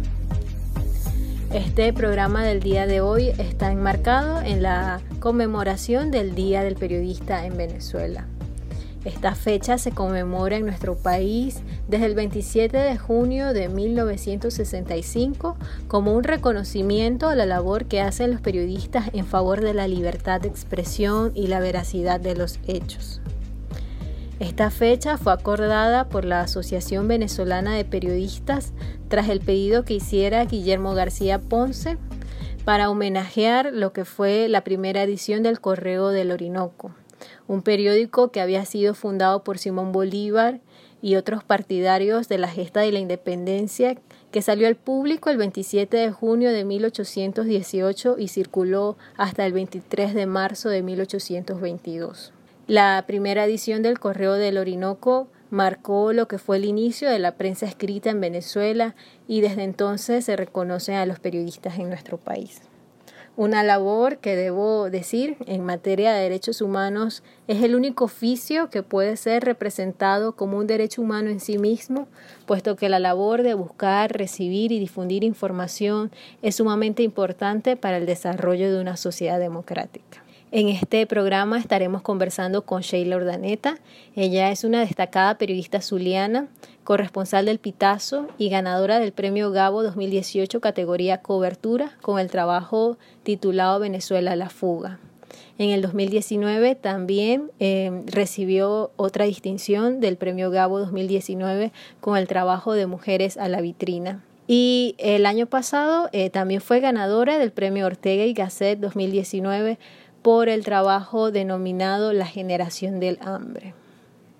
Este 1.56 1.90
programa 1.94 2.44
del 2.44 2.60
día 2.60 2.86
de 2.86 3.00
hoy 3.00 3.28
está 3.38 3.72
enmarcado 3.72 4.42
en 4.42 4.62
la 4.62 5.00
conmemoración 5.20 6.10
del 6.10 6.34
Día 6.34 6.62
del 6.62 6.74
Periodista 6.74 7.46
en 7.46 7.56
Venezuela. 7.56 8.26
Esta 9.06 9.34
fecha 9.34 9.78
se 9.78 9.90
conmemora 9.90 10.56
en 10.56 10.66
nuestro 10.66 10.96
país 10.96 11.62
desde 11.88 12.04
el 12.04 12.14
27 12.14 12.76
de 12.76 12.98
junio 12.98 13.54
de 13.54 13.70
1965 13.70 15.56
como 15.88 16.12
un 16.12 16.24
reconocimiento 16.24 17.26
a 17.30 17.34
la 17.34 17.46
labor 17.46 17.86
que 17.86 18.02
hacen 18.02 18.32
los 18.32 18.42
periodistas 18.42 19.08
en 19.14 19.24
favor 19.24 19.62
de 19.62 19.72
la 19.72 19.88
libertad 19.88 20.42
de 20.42 20.48
expresión 20.48 21.32
y 21.34 21.46
la 21.46 21.60
veracidad 21.60 22.20
de 22.20 22.36
los 22.36 22.60
hechos. 22.66 23.22
Esta 24.38 24.70
fecha 24.70 25.16
fue 25.16 25.32
acordada 25.32 26.08
por 26.08 26.24
la 26.24 26.42
Asociación 26.42 27.08
Venezolana 27.08 27.74
de 27.74 27.84
Periodistas 27.84 28.72
tras 29.08 29.28
el 29.28 29.40
pedido 29.40 29.84
que 29.84 29.94
hiciera 29.94 30.44
Guillermo 30.44 30.94
García 30.94 31.40
Ponce 31.40 31.96
para 32.64 32.90
homenajear 32.90 33.72
lo 33.72 33.92
que 33.92 34.04
fue 34.04 34.48
la 34.48 34.62
primera 34.62 35.02
edición 35.02 35.42
del 35.42 35.60
Correo 35.60 36.08
del 36.08 36.32
Orinoco 36.32 36.92
un 37.48 37.62
periódico 37.62 38.30
que 38.30 38.40
había 38.40 38.64
sido 38.64 38.94
fundado 38.94 39.44
por 39.44 39.58
Simón 39.58 39.92
Bolívar 39.92 40.60
y 41.02 41.16
otros 41.16 41.44
partidarios 41.44 42.28
de 42.28 42.38
la 42.38 42.48
gesta 42.48 42.80
de 42.80 42.92
la 42.92 42.98
independencia 42.98 43.96
que 44.32 44.42
salió 44.42 44.66
al 44.66 44.76
público 44.76 45.30
el 45.30 45.36
27 45.36 45.96
de 45.96 46.10
junio 46.10 46.50
de 46.52 46.64
1818 46.64 48.16
y 48.18 48.28
circuló 48.28 48.96
hasta 49.16 49.46
el 49.46 49.52
23 49.52 50.14
de 50.14 50.26
marzo 50.26 50.68
de 50.68 50.82
1822. 50.82 52.32
La 52.68 53.04
primera 53.06 53.44
edición 53.44 53.82
del 53.82 54.00
Correo 54.00 54.32
del 54.32 54.58
Orinoco 54.58 55.28
marcó 55.50 56.12
lo 56.12 56.26
que 56.26 56.38
fue 56.38 56.56
el 56.56 56.64
inicio 56.64 57.08
de 57.08 57.20
la 57.20 57.36
prensa 57.36 57.64
escrita 57.64 58.10
en 58.10 58.20
Venezuela 58.20 58.96
y 59.28 59.40
desde 59.40 59.62
entonces 59.62 60.24
se 60.24 60.34
reconocen 60.34 60.96
a 60.96 61.06
los 61.06 61.20
periodistas 61.20 61.78
en 61.78 61.88
nuestro 61.88 62.18
país. 62.18 62.62
Una 63.36 63.62
labor 63.62 64.18
que 64.18 64.34
debo 64.34 64.90
decir 64.90 65.36
en 65.46 65.64
materia 65.64 66.12
de 66.12 66.22
derechos 66.22 66.60
humanos 66.60 67.22
es 67.46 67.62
el 67.62 67.76
único 67.76 68.06
oficio 68.06 68.68
que 68.68 68.82
puede 68.82 69.16
ser 69.16 69.44
representado 69.44 70.34
como 70.34 70.58
un 70.58 70.66
derecho 70.66 71.02
humano 71.02 71.30
en 71.30 71.38
sí 71.38 71.58
mismo, 71.58 72.08
puesto 72.46 72.74
que 72.74 72.88
la 72.88 72.98
labor 72.98 73.44
de 73.44 73.54
buscar, 73.54 74.10
recibir 74.10 74.72
y 74.72 74.80
difundir 74.80 75.22
información 75.22 76.10
es 76.42 76.56
sumamente 76.56 77.04
importante 77.04 77.76
para 77.76 77.98
el 77.98 78.06
desarrollo 78.06 78.72
de 78.72 78.80
una 78.80 78.96
sociedad 78.96 79.38
democrática. 79.38 80.25
En 80.52 80.68
este 80.68 81.04
programa 81.08 81.58
estaremos 81.58 82.02
conversando 82.02 82.62
con 82.62 82.82
Sheila 82.82 83.16
Ordaneta. 83.16 83.78
Ella 84.14 84.52
es 84.52 84.62
una 84.62 84.78
destacada 84.78 85.38
periodista 85.38 85.80
zuliana, 85.80 86.46
corresponsal 86.84 87.46
del 87.46 87.58
Pitazo 87.58 88.28
y 88.38 88.48
ganadora 88.48 89.00
del 89.00 89.10
Premio 89.10 89.50
Gabo 89.50 89.82
2018 89.82 90.60
categoría 90.60 91.20
Cobertura 91.20 91.90
con 92.00 92.20
el 92.20 92.30
trabajo 92.30 92.96
titulado 93.24 93.80
Venezuela 93.80 94.36
la 94.36 94.48
fuga. 94.48 95.00
En 95.58 95.70
el 95.70 95.82
2019 95.82 96.76
también 96.76 97.50
eh, 97.58 98.04
recibió 98.06 98.92
otra 98.94 99.24
distinción 99.24 99.98
del 99.98 100.16
Premio 100.16 100.52
Gabo 100.52 100.78
2019 100.78 101.72
con 102.00 102.16
el 102.16 102.28
trabajo 102.28 102.74
de 102.74 102.86
Mujeres 102.86 103.36
a 103.36 103.48
la 103.48 103.60
Vitrina. 103.60 104.22
Y 104.48 104.94
el 104.98 105.26
año 105.26 105.46
pasado 105.46 106.08
eh, 106.12 106.30
también 106.30 106.60
fue 106.60 106.78
ganadora 106.78 107.38
del 107.38 107.50
Premio 107.50 107.84
Ortega 107.84 108.24
y 108.24 108.32
Gasset 108.32 108.78
2019 108.78 109.76
por 110.26 110.48
el 110.48 110.64
trabajo 110.64 111.30
denominado 111.30 112.12
La 112.12 112.26
generación 112.26 112.98
del 112.98 113.16
hambre. 113.20 113.74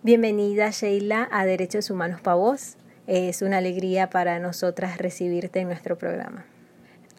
Bienvenida 0.02 0.70
Sheila 0.70 1.28
a 1.30 1.46
Derechos 1.46 1.90
Humanos 1.90 2.20
para 2.20 2.34
Vos. 2.34 2.74
Es 3.06 3.40
una 3.40 3.58
alegría 3.58 4.10
para 4.10 4.40
nosotras 4.40 4.98
recibirte 4.98 5.60
en 5.60 5.68
nuestro 5.68 5.96
programa. 5.96 6.44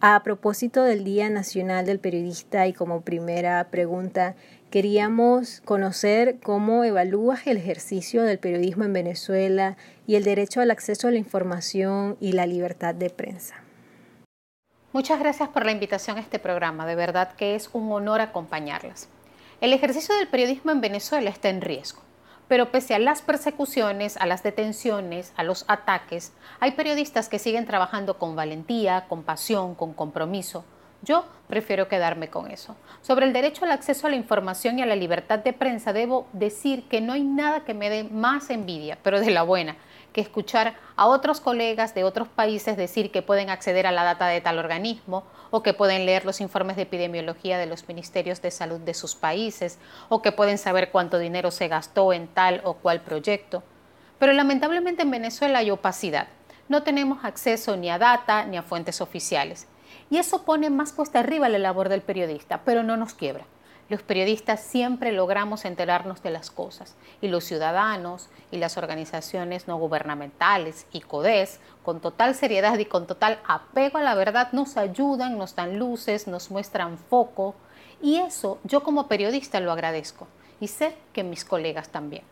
A 0.01 0.21
propósito 0.21 0.83
del 0.83 1.05
Día 1.05 1.29
Nacional 1.29 1.85
del 1.85 1.99
Periodista 1.99 2.67
y 2.67 2.73
como 2.73 3.03
primera 3.03 3.65
pregunta, 3.71 4.35
queríamos 4.69 5.61
conocer 5.63 6.35
cómo 6.43 6.83
evalúas 6.83 7.47
el 7.47 7.55
ejercicio 7.55 8.23
del 8.23 8.37
periodismo 8.37 8.83
en 8.83 8.91
Venezuela 8.91 9.77
y 10.07 10.15
el 10.15 10.25
derecho 10.25 10.59
al 10.59 10.71
acceso 10.71 11.07
a 11.07 11.11
la 11.11 11.17
información 11.17 12.17
y 12.19 12.33
la 12.33 12.45
libertad 12.45 12.93
de 12.93 13.11
prensa. 13.11 13.63
Muchas 14.97 15.19
gracias 15.19 15.49
por 15.49 15.63
la 15.63 15.71
invitación 15.71 16.17
a 16.17 16.21
este 16.21 16.39
programa, 16.39 16.87
de 16.87 16.95
verdad 16.95 17.33
que 17.33 17.53
es 17.53 17.69
un 17.71 17.91
honor 17.91 18.19
acompañarlas. 18.19 19.07
El 19.61 19.71
ejercicio 19.71 20.15
del 20.15 20.27
periodismo 20.27 20.71
en 20.71 20.81
Venezuela 20.81 21.29
está 21.29 21.49
en 21.49 21.61
riesgo, 21.61 22.01
pero 22.47 22.71
pese 22.71 22.95
a 22.95 22.99
las 22.99 23.21
persecuciones, 23.21 24.17
a 24.17 24.25
las 24.25 24.41
detenciones, 24.41 25.33
a 25.37 25.43
los 25.43 25.65
ataques, 25.67 26.33
hay 26.59 26.71
periodistas 26.71 27.29
que 27.29 27.37
siguen 27.37 27.67
trabajando 27.67 28.17
con 28.17 28.35
valentía, 28.35 29.05
con 29.07 29.21
pasión, 29.21 29.75
con 29.75 29.93
compromiso. 29.93 30.65
Yo 31.03 31.25
prefiero 31.47 31.87
quedarme 31.87 32.29
con 32.29 32.49
eso. 32.49 32.75
Sobre 33.03 33.27
el 33.27 33.33
derecho 33.33 33.65
al 33.65 33.73
acceso 33.73 34.07
a 34.07 34.09
la 34.09 34.15
información 34.15 34.79
y 34.79 34.81
a 34.81 34.87
la 34.87 34.95
libertad 34.95 35.37
de 35.37 35.53
prensa, 35.53 35.93
debo 35.93 36.25
decir 36.33 36.87
que 36.89 37.01
no 37.01 37.13
hay 37.13 37.21
nada 37.21 37.65
que 37.65 37.75
me 37.75 37.91
dé 37.91 38.03
más 38.03 38.49
envidia, 38.49 38.97
pero 39.03 39.19
de 39.19 39.29
la 39.29 39.43
buena, 39.43 39.77
que 40.17 40.21
escuchar 40.21 40.73
a 40.95 41.05
otros 41.05 41.39
colegas 41.39 41.93
de 41.93 42.03
otros 42.03 42.27
países 42.27 42.75
decir 42.75 43.11
que 43.11 43.21
pueden 43.21 43.51
acceder 43.51 43.85
a 43.85 43.91
la 43.91 44.03
data 44.03 44.25
de 44.25 44.41
tal 44.41 44.57
organismo 44.57 45.23
o 45.51 45.61
que 45.61 45.75
pueden 45.75 46.07
leer 46.07 46.25
los 46.25 46.41
informes 46.41 46.75
de 46.75 46.81
epidemiología 46.81 47.59
de 47.59 47.67
los 47.67 47.87
ministerios 47.87 48.41
de 48.41 48.49
salud 48.49 48.79
de 48.79 48.95
sus 48.95 49.13
países 49.13 49.77
o 50.09 50.23
que 50.23 50.31
pueden 50.31 50.57
saber 50.57 50.89
cuánto 50.89 51.19
dinero 51.19 51.51
se 51.51 51.67
gastó 51.67 52.13
en 52.13 52.27
tal 52.27 52.61
o 52.63 52.73
cual 52.77 53.01
proyecto. 53.01 53.61
Pero 54.17 54.33
lamentablemente 54.33 55.03
en 55.03 55.11
Venezuela 55.11 55.59
hay 55.59 55.69
opacidad. 55.69 56.29
No 56.67 56.81
tenemos 56.81 57.23
acceso 57.23 57.77
ni 57.77 57.91
a 57.91 57.99
data 57.99 58.43
ni 58.45 58.57
a 58.57 58.63
fuentes 58.63 59.01
oficiales. 59.01 59.67
Y 60.09 60.17
eso 60.17 60.45
pone 60.45 60.71
más 60.71 60.93
cuesta 60.93 61.19
arriba 61.19 61.47
la 61.47 61.59
labor 61.59 61.89
del 61.89 62.01
periodista, 62.01 62.61
pero 62.65 62.81
no 62.81 62.97
nos 62.97 63.13
quiebra. 63.13 63.45
Los 63.89 64.01
periodistas 64.01 64.59
siempre 64.59 65.13
logramos 65.13 65.63
enterarnos 65.63 66.21
de 66.21 66.29
las 66.29 66.51
cosas 66.51 66.95
y 67.21 67.29
los 67.29 67.45
ciudadanos 67.45 68.29
y 68.51 68.57
las 68.57 68.77
organizaciones 68.77 69.67
no 69.67 69.77
gubernamentales 69.77 70.87
y 70.91 70.99
CODES, 70.99 71.59
con 71.83 72.01
total 72.01 72.35
seriedad 72.35 72.77
y 72.79 72.85
con 72.85 73.07
total 73.07 73.39
apego 73.47 73.99
a 73.99 74.03
la 74.03 74.15
verdad, 74.15 74.51
nos 74.51 74.75
ayudan, 74.75 75.37
nos 75.37 75.55
dan 75.55 75.79
luces, 75.79 76.27
nos 76.27 76.51
muestran 76.51 76.97
foco 76.97 77.55
y 78.01 78.17
eso 78.17 78.59
yo 78.65 78.83
como 78.83 79.07
periodista 79.07 79.59
lo 79.61 79.71
agradezco 79.71 80.27
y 80.59 80.67
sé 80.67 80.95
que 81.13 81.23
mis 81.23 81.45
colegas 81.45 81.89
también. 81.89 82.23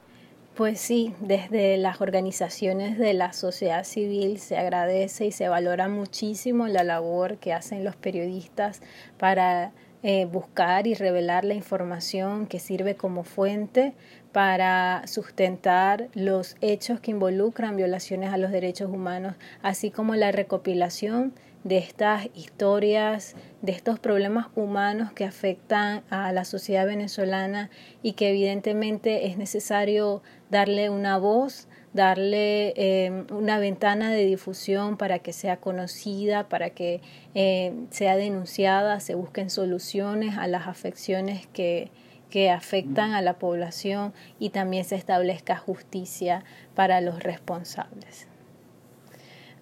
Pues 0.55 0.79
sí, 0.79 1.13
desde 1.19 1.75
las 1.75 1.99
organizaciones 1.99 2.97
de 2.97 3.13
la 3.13 3.33
sociedad 3.33 3.83
civil 3.83 4.39
se 4.39 4.57
agradece 4.57 5.25
y 5.25 5.31
se 5.33 5.49
valora 5.49 5.89
muchísimo 5.89 6.67
la 6.67 6.83
labor 6.85 7.37
que 7.37 7.51
hacen 7.51 7.83
los 7.83 7.97
periodistas 7.97 8.81
para 9.17 9.73
eh, 10.07 10.25
buscar 10.25 10.85
y 10.85 10.93
revelar 10.93 11.45
la 11.45 11.55
información 11.55 12.45
que 12.45 12.59
sirve 12.59 12.93
como 12.93 13.23
fuente 13.23 13.95
para 14.31 15.01
sustentar 15.07 16.09
los 16.13 16.57
hechos 16.61 16.99
que 16.99 17.09
involucran 17.09 17.75
violaciones 17.75 18.31
a 18.31 18.37
los 18.37 18.51
derechos 18.51 18.91
humanos, 18.91 19.33
así 19.63 19.89
como 19.89 20.13
la 20.13 20.31
recopilación 20.31 21.33
de 21.63 21.79
estas 21.79 22.29
historias, 22.35 23.35
de 23.63 23.71
estos 23.71 23.97
problemas 23.97 24.45
humanos 24.55 25.11
que 25.11 25.25
afectan 25.25 26.03
a 26.11 26.31
la 26.33 26.45
sociedad 26.45 26.85
venezolana 26.85 27.71
y 28.03 28.11
que 28.11 28.29
evidentemente 28.29 29.25
es 29.25 29.39
necesario 29.39 30.21
darle 30.51 30.91
una 30.91 31.17
voz 31.17 31.67
darle 31.95 32.73
eh, 32.75 33.23
una 33.31 33.57
ventana 33.57 34.11
de 34.11 34.25
difusión 34.25 34.97
para 34.97 35.19
que 35.19 35.31
sea 35.31 35.57
conocida, 35.57 36.49
para 36.49 36.71
que 36.71 36.99
eh, 37.35 37.73
sea 37.89 38.17
denunciada, 38.17 38.99
se 38.99 39.15
busquen 39.15 39.49
soluciones 39.49 40.37
a 40.37 40.47
las 40.47 40.67
afecciones 40.67 41.47
que, 41.47 41.91
que 42.29 42.51
afectan 42.51 43.13
a 43.13 43.21
la 43.21 43.39
población 43.39 44.13
y 44.39 44.49
también 44.49 44.83
se 44.83 44.95
establezca 44.95 45.55
justicia 45.55 46.43
para 46.75 46.99
los 46.99 47.23
responsables. 47.23 48.27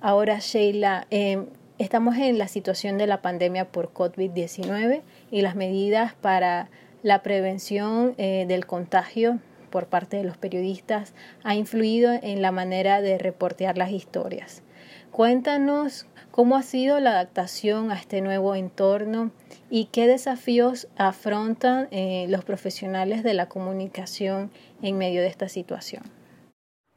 Ahora, 0.01 0.39
Sheila, 0.39 1.05
eh, 1.11 1.45
estamos 1.77 2.17
en 2.17 2.39
la 2.39 2.47
situación 2.47 2.97
de 2.97 3.05
la 3.05 3.21
pandemia 3.21 3.71
por 3.71 3.93
COVID-19 3.93 5.03
y 5.29 5.41
las 5.43 5.55
medidas 5.55 6.15
para 6.15 6.71
la 7.03 7.21
prevención 7.21 8.15
del 8.15 8.65
contagio 8.65 9.39
por 9.73 9.87
parte 9.87 10.17
de 10.17 10.23
los 10.23 10.37
periodistas 10.37 11.15
ha 11.43 11.55
influido 11.55 12.13
en 12.21 12.43
la 12.43 12.51
manera 12.51 13.01
de 13.01 13.17
reportear 13.17 13.75
las 13.75 13.89
historias. 13.89 14.61
Cuéntanos 15.09 16.05
cómo 16.29 16.55
ha 16.57 16.61
sido 16.61 16.99
la 16.99 17.09
adaptación 17.09 17.89
a 17.89 17.95
este 17.95 18.21
nuevo 18.21 18.53
entorno 18.53 19.31
y 19.71 19.85
qué 19.85 20.05
desafíos 20.05 20.87
afrontan 20.95 21.87
eh, 21.89 22.27
los 22.29 22.45
profesionales 22.45 23.23
de 23.23 23.33
la 23.33 23.49
comunicación 23.49 24.51
en 24.83 24.99
medio 24.99 25.21
de 25.21 25.27
esta 25.27 25.49
situación. 25.49 26.03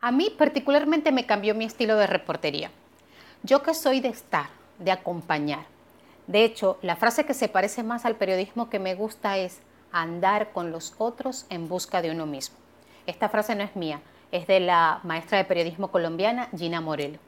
A 0.02 0.12
mí 0.12 0.30
particularmente 0.37 1.12
me 1.12 1.25
cambió 1.25 1.54
mi 1.54 1.64
estilo 1.64 1.97
de 1.97 2.06
reportería. 2.06 2.71
Yo 3.42 3.62
que 3.62 3.73
soy 3.73 4.00
de 4.00 4.09
estar, 4.09 4.50
de 4.80 4.90
acompañar. 4.90 5.64
De 6.26 6.45
hecho, 6.45 6.78
la 6.83 6.97
frase 6.97 7.25
que 7.25 7.33
se 7.33 7.49
parece 7.49 7.83
más 7.83 8.04
al 8.04 8.16
periodismo 8.16 8.68
que 8.68 8.78
me 8.78 8.95
gusta 8.95 9.38
es 9.38 9.61
andar 9.92 10.52
con 10.52 10.73
los 10.73 10.95
otros 10.99 11.47
en 11.49 11.68
busca 11.68 12.02
de 12.02 12.11
uno 12.11 12.26
mismo. 12.26 12.65
Esta 13.07 13.29
frase 13.29 13.55
no 13.55 13.63
es 13.63 13.77
mía, 13.77 14.01
es 14.33 14.47
de 14.47 14.61
la 14.61 15.01
maestra 15.05 15.39
de 15.39 15.45
periodismo 15.45 15.89
colombiana 15.89 16.49
Gina 16.57 16.81
Morel. 16.81 17.19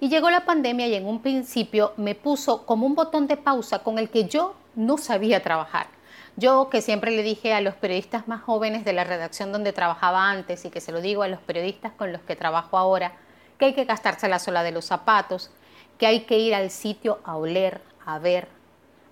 Y 0.00 0.08
llegó 0.08 0.30
la 0.30 0.44
pandemia 0.44 0.86
y 0.86 0.94
en 0.94 1.06
un 1.06 1.20
principio 1.20 1.92
me 1.96 2.14
puso 2.14 2.64
como 2.64 2.86
un 2.86 2.94
botón 2.94 3.26
de 3.26 3.36
pausa 3.36 3.80
con 3.80 3.98
el 3.98 4.10
que 4.10 4.26
yo 4.26 4.54
no 4.76 4.96
sabía 4.96 5.42
trabajar. 5.42 5.88
Yo 6.36 6.70
que 6.70 6.82
siempre 6.82 7.10
le 7.10 7.24
dije 7.24 7.52
a 7.52 7.60
los 7.60 7.74
periodistas 7.74 8.28
más 8.28 8.42
jóvenes 8.42 8.84
de 8.84 8.92
la 8.92 9.02
redacción 9.02 9.50
donde 9.50 9.72
trabajaba 9.72 10.30
antes 10.30 10.64
y 10.64 10.70
que 10.70 10.80
se 10.80 10.92
lo 10.92 11.00
digo 11.00 11.24
a 11.24 11.28
los 11.28 11.40
periodistas 11.40 11.92
con 11.92 12.12
los 12.12 12.22
que 12.22 12.36
trabajo 12.36 12.78
ahora, 12.78 13.14
que 13.58 13.64
hay 13.64 13.74
que 13.74 13.86
gastarse 13.86 14.28
la 14.28 14.38
sola 14.38 14.62
de 14.62 14.70
los 14.70 14.84
zapatos, 14.84 15.50
que 15.98 16.06
hay 16.06 16.20
que 16.20 16.38
ir 16.38 16.54
al 16.54 16.70
sitio 16.70 17.18
a 17.24 17.36
oler, 17.36 17.80
a 18.06 18.20
ver, 18.20 18.46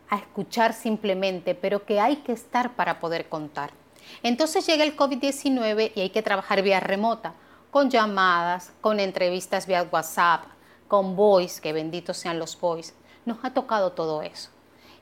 a 0.09 0.17
escuchar 0.17 0.73
simplemente, 0.73 1.57
pero 1.57 1.85
que 1.85 1.99
hay 1.99 2.17
que 2.19 2.31
estar 2.31 2.77
para 2.77 3.01
poder 3.01 3.29
contar. 3.29 3.73
Entonces 4.23 4.67
llega 4.67 4.85
el 4.85 4.97
COVID-19 4.97 5.93
y 5.95 6.01
hay 6.01 6.11
que 6.11 6.23
trabajar 6.23 6.63
vía 6.63 6.81
remota, 6.81 7.35
con 7.71 7.91
llamadas, 7.91 8.73
con 8.81 9.01
entrevistas 9.01 9.67
vía 9.67 9.87
WhatsApp, 9.91 10.45
con 10.89 11.17
voice, 11.17 11.61
que 11.61 11.73
benditos 11.73 12.17
sean 12.17 12.39
los 12.39 12.59
voice. 12.59 12.95
Nos 13.25 13.39
ha 13.43 13.53
tocado 13.53 13.93
todo 13.93 14.23
eso. 14.23 14.51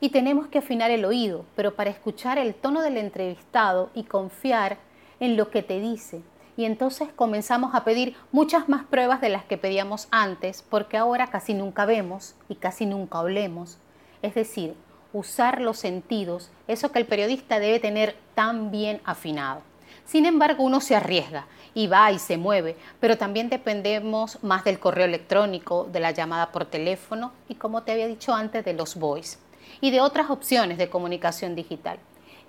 Y 0.00 0.10
tenemos 0.10 0.48
que 0.48 0.58
afinar 0.58 0.90
el 0.90 1.04
oído, 1.04 1.44
pero 1.56 1.74
para 1.74 1.90
escuchar 1.90 2.38
el 2.38 2.54
tono 2.54 2.82
del 2.82 2.96
entrevistado 2.96 3.90
y 3.94 4.04
confiar 4.04 4.78
en 5.20 5.36
lo 5.36 5.50
que 5.50 5.62
te 5.62 5.80
dice. 5.80 6.22
Y 6.56 6.64
entonces 6.66 7.08
comenzamos 7.14 7.74
a 7.74 7.84
pedir 7.84 8.16
muchas 8.30 8.68
más 8.68 8.84
pruebas 8.84 9.20
de 9.20 9.28
las 9.28 9.44
que 9.44 9.58
pedíamos 9.58 10.08
antes, 10.10 10.62
porque 10.68 10.96
ahora 10.96 11.28
casi 11.28 11.54
nunca 11.54 11.84
vemos 11.84 12.34
y 12.48 12.56
casi 12.56 12.86
nunca 12.86 13.20
olemos. 13.20 13.78
Es 14.22 14.34
decir, 14.34 14.74
usar 15.14 15.60
los 15.60 15.78
sentidos, 15.78 16.50
eso 16.66 16.90
que 16.90 16.98
el 16.98 17.06
periodista 17.06 17.60
debe 17.60 17.78
tener 17.78 18.16
tan 18.34 18.70
bien 18.72 19.00
afinado. 19.04 19.62
Sin 20.04 20.26
embargo, 20.26 20.64
uno 20.64 20.80
se 20.80 20.96
arriesga 20.96 21.46
y 21.72 21.86
va 21.86 22.10
y 22.10 22.18
se 22.18 22.36
mueve, 22.36 22.76
pero 23.00 23.16
también 23.16 23.48
dependemos 23.48 24.42
más 24.42 24.64
del 24.64 24.80
correo 24.80 25.06
electrónico, 25.06 25.88
de 25.90 26.00
la 26.00 26.10
llamada 26.10 26.50
por 26.50 26.66
teléfono 26.66 27.32
y, 27.48 27.54
como 27.54 27.84
te 27.84 27.92
había 27.92 28.08
dicho 28.08 28.34
antes, 28.34 28.64
de 28.64 28.74
los 28.74 28.96
voice 28.96 29.38
y 29.80 29.92
de 29.92 30.00
otras 30.00 30.30
opciones 30.30 30.78
de 30.78 30.90
comunicación 30.90 31.54
digital. 31.54 31.98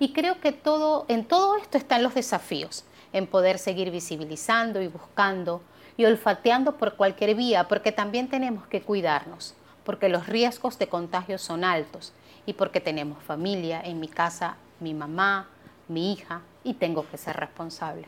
Y 0.00 0.12
creo 0.12 0.40
que 0.40 0.50
todo, 0.50 1.06
en 1.08 1.24
todo 1.24 1.56
esto 1.56 1.78
están 1.78 2.02
los 2.02 2.14
desafíos, 2.14 2.84
en 3.12 3.28
poder 3.28 3.58
seguir 3.58 3.92
visibilizando 3.92 4.82
y 4.82 4.88
buscando 4.88 5.62
y 5.96 6.04
olfateando 6.04 6.76
por 6.76 6.96
cualquier 6.96 7.36
vía, 7.36 7.68
porque 7.68 7.92
también 7.92 8.28
tenemos 8.28 8.66
que 8.66 8.82
cuidarnos, 8.82 9.54
porque 9.84 10.08
los 10.08 10.26
riesgos 10.26 10.78
de 10.78 10.88
contagio 10.88 11.38
son 11.38 11.64
altos 11.64 12.12
y 12.46 12.54
porque 12.54 12.80
tenemos 12.80 13.22
familia, 13.22 13.80
en 13.84 14.00
mi 14.00 14.08
casa 14.08 14.56
mi 14.80 14.94
mamá, 14.94 15.48
mi 15.88 16.12
hija, 16.12 16.42
y 16.64 16.74
tengo 16.74 17.08
que 17.08 17.16
ser 17.16 17.36
responsable. 17.36 18.06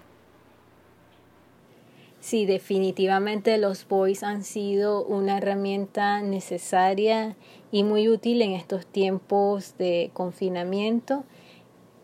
Sí, 2.20 2.46
definitivamente 2.46 3.56
los 3.58 3.86
boys 3.86 4.22
han 4.22 4.42
sido 4.42 5.04
una 5.04 5.38
herramienta 5.38 6.20
necesaria 6.20 7.36
y 7.70 7.84
muy 7.84 8.08
útil 8.08 8.42
en 8.42 8.52
estos 8.52 8.86
tiempos 8.86 9.78
de 9.78 10.10
confinamiento. 10.14 11.24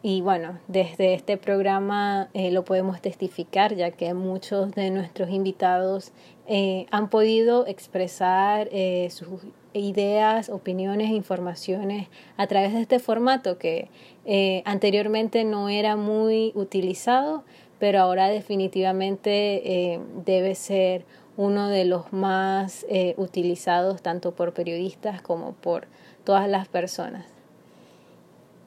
Y 0.03 0.21
bueno, 0.21 0.61
desde 0.69 1.15
este 1.15 1.37
programa 1.37 2.29
eh, 2.33 2.53
lo 2.53 2.65
podemos 2.65 3.01
testificar, 3.01 3.75
ya 3.75 3.91
que 3.91 4.15
muchos 4.15 4.73
de 4.73 4.91
nuestros 4.91 5.31
invitados 5.31 6.13
eh, 6.47 6.87
han 6.91 7.11
podido 7.11 7.67
expresar 7.67 8.69
eh, 8.71 9.09
sus 9.11 9.29
ideas, 9.75 10.49
opiniones, 10.49 11.11
informaciones 11.11 12.09
a 12.37 12.47
través 12.47 12.73
de 12.73 12.81
este 12.81 12.99
formato 12.99 13.59
que 13.59 13.89
eh, 14.25 14.63
anteriormente 14.65 15.45
no 15.45 15.69
era 15.69 15.97
muy 15.97 16.53
utilizado, 16.55 17.45
pero 17.79 18.01
ahora 18.01 18.29
definitivamente 18.29 19.93
eh, 19.93 20.01
debe 20.25 20.55
ser 20.55 21.05
uno 21.37 21.69
de 21.69 21.85
los 21.85 22.13
más 22.13 22.87
eh, 22.89 23.15
utilizados 23.17 24.01
tanto 24.01 24.33
por 24.33 24.55
periodistas 24.55 25.21
como 25.21 25.53
por 25.53 25.87
todas 26.25 26.49
las 26.49 26.69
personas. 26.69 27.27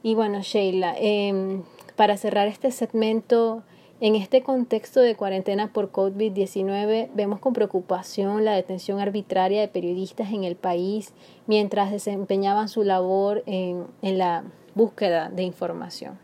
Y 0.04 0.16
bueno, 0.16 0.42
Sheila, 0.42 0.96
em, 1.00 1.64
para 1.96 2.18
cerrar 2.18 2.48
este 2.48 2.72
segmento, 2.72 3.64
en 4.00 4.16
este 4.16 4.44
contexto 4.44 5.00
de 5.00 5.16
cuarentena 5.16 5.74
por 5.74 5.92
COVID-19, 5.92 7.10
vemos 7.14 7.40
con 7.40 7.54
preocupación 7.54 8.46
la 8.46 8.54
detención 8.54 9.00
arbitraria 9.00 9.62
de 9.62 9.68
periodistas 9.68 10.30
en 10.32 10.44
el 10.44 10.56
país 10.56 11.14
mientras 11.48 11.92
desempeñaban 11.92 12.70
su 12.70 12.84
labor 12.84 13.44
en, 13.48 13.88
en 14.04 14.18
la 14.20 14.44
búsqueda 14.76 15.30
de 15.30 15.44
información. 15.44 16.20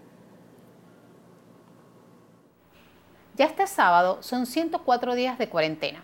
Ya 3.35 3.45
este 3.45 3.65
sábado 3.65 4.19
son 4.21 4.45
104 4.45 5.15
días 5.15 5.39
de 5.39 5.49
cuarentena 5.49 6.03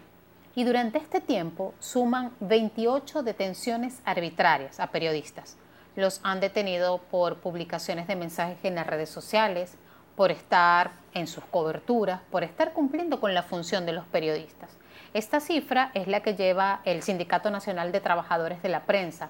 y 0.56 0.64
durante 0.64 0.98
este 0.98 1.22
tiempo 1.22 1.76
suman 1.78 2.32
28 2.40 3.22
detenciones 3.22 4.02
arbitrarias 4.04 4.80
a 4.80 4.88
periodistas. 4.88 5.56
Los 5.96 6.20
han 6.24 6.40
detenido 6.40 6.98
por 7.12 7.38
publicaciones 7.38 8.08
de 8.08 8.16
mensajes 8.16 8.58
en 8.64 8.74
las 8.74 8.88
redes 8.88 9.10
sociales, 9.10 9.78
por 10.20 10.32
estar 10.32 10.92
en 11.14 11.28
sus 11.28 11.46
coberturas, 11.46 12.20
por 12.30 12.44
estar 12.44 12.74
cumpliendo 12.74 13.22
con 13.22 13.34
la 13.34 13.42
función 13.42 13.86
de 13.86 13.94
los 13.94 14.04
periodistas. 14.04 14.70
Esta 15.14 15.40
cifra 15.40 15.92
es 15.94 16.10
la 16.10 16.20
que 16.20 16.36
lleva 16.36 16.82
el 16.84 17.04
Sindicato 17.04 17.50
Nacional 17.50 17.94
de 17.94 18.02
Trabajadores 18.02 18.62
de 18.62 18.68
la 18.68 18.84
Prensa, 18.84 19.30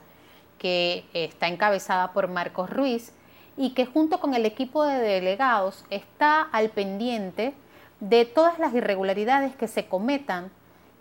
que 0.58 1.06
está 1.14 1.48
encabezada 1.48 2.12
por 2.12 2.28
Marcos 2.28 2.72
Ruiz 2.72 3.14
y 3.56 3.76
que 3.76 3.86
junto 3.86 4.20
con 4.20 4.34
el 4.34 4.48
equipo 4.48 4.84
de 4.84 4.98
delegados 4.98 5.86
está 5.92 6.42
al 6.42 6.72
pendiente 6.72 7.54
de 8.00 8.26
todas 8.26 8.58
las 8.58 8.74
irregularidades 8.74 9.56
que 9.56 9.68
se 9.68 9.86
cometan 9.86 10.50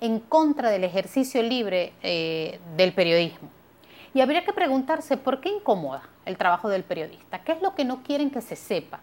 en 0.03 0.21
contra 0.21 0.69
del 0.69 0.85
ejercicio 0.85 1.43
libre 1.43 1.95
eh, 2.03 2.61
del 2.77 2.93
periodismo. 2.93 3.49
Y 4.13 4.21
habría 4.21 4.45
que 4.45 4.53
preguntarse 4.53 5.17
por 5.17 5.41
qué 5.41 5.49
incomoda 5.49 6.03
el 6.27 6.37
trabajo 6.37 6.69
del 6.69 6.85
periodista, 6.85 7.39
qué 7.43 7.53
es 7.53 7.63
lo 7.63 7.75
que 7.75 7.87
no 7.87 8.03
quieren 8.03 8.31
que 8.31 8.43
se 8.43 8.55
sepa, 8.55 9.01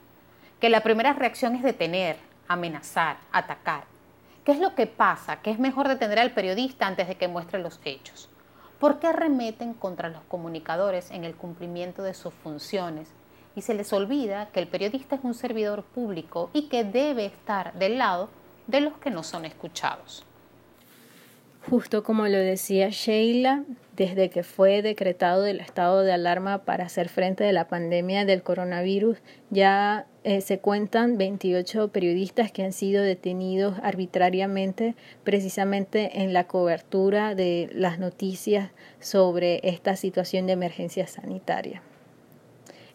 que 0.60 0.70
la 0.70 0.82
primera 0.82 1.14
reacción 1.14 1.56
es 1.56 1.64
detener, 1.64 2.18
amenazar, 2.48 3.18
atacar. 3.32 3.84
¿Qué 4.44 4.52
es 4.52 4.60
lo 4.60 4.76
que 4.76 4.88
pasa? 4.88 5.42
Que 5.42 5.52
es 5.52 5.60
mejor 5.60 5.88
detener 5.88 6.20
al 6.20 6.32
periodista 6.32 6.88
antes 6.88 7.08
de 7.08 7.16
que 7.16 7.28
muestre 7.28 7.60
los 7.60 7.80
hechos. 7.84 8.30
¿Por 8.80 9.00
qué 9.00 9.08
arremeten 9.08 9.74
contra 9.74 10.10
los 10.10 10.22
comunicadores 10.24 11.10
en 11.12 11.24
el 11.24 11.36
cumplimiento 11.36 12.04
de 12.04 12.14
sus 12.14 12.34
funciones? 12.34 13.10
Y 13.56 13.62
se 13.62 13.74
les 13.74 13.92
olvida 13.94 14.50
que 14.50 14.60
el 14.60 14.68
periodista 14.68 15.16
es 15.16 15.24
un 15.24 15.34
servidor 15.34 15.84
público 15.84 16.50
y 16.53 16.64
que 16.64 16.84
debe 16.84 17.25
estar 17.25 17.74
del 17.74 17.98
lado 17.98 18.29
de 18.68 18.82
los 18.82 18.98
que 18.98 19.12
no 19.12 19.24
son 19.24 19.46
escuchados. 19.46 20.25
Justo 21.70 22.04
como 22.04 22.28
lo 22.28 22.38
decía 22.38 22.90
Sheila, 22.90 23.64
desde 23.96 24.30
que 24.30 24.44
fue 24.44 24.84
decretado 24.84 25.48
el 25.48 25.60
estado 25.60 26.04
de 26.04 26.12
alarma 26.12 26.64
para 26.64 26.86
hacer 26.86 27.10
frente 27.10 27.48
a 27.48 27.51
la 27.51 27.68
pandemia 27.68 28.24
del 28.24 28.44
coronavirus, 28.44 29.18
ya 29.50 30.06
eh, 30.24 30.42
se 30.42 30.60
cuentan 30.60 31.18
28 31.18 31.88
periodistas 31.88 32.51
que 32.51 32.64
han 32.64 32.72
sido 32.72 33.01
detenidos 33.01 33.78
arbitrariamente 33.82 34.96
precisamente 35.24 36.22
en 36.22 36.34
la 36.34 36.46
cobertura 36.46 37.34
de 37.34 37.70
las 37.74 37.98
noticias 37.98 38.70
sobre 39.00 39.60
esta 39.64 39.96
situación 39.96 40.46
de 40.46 40.54
emergencia 40.54 41.08
sanitaria. 41.08 41.82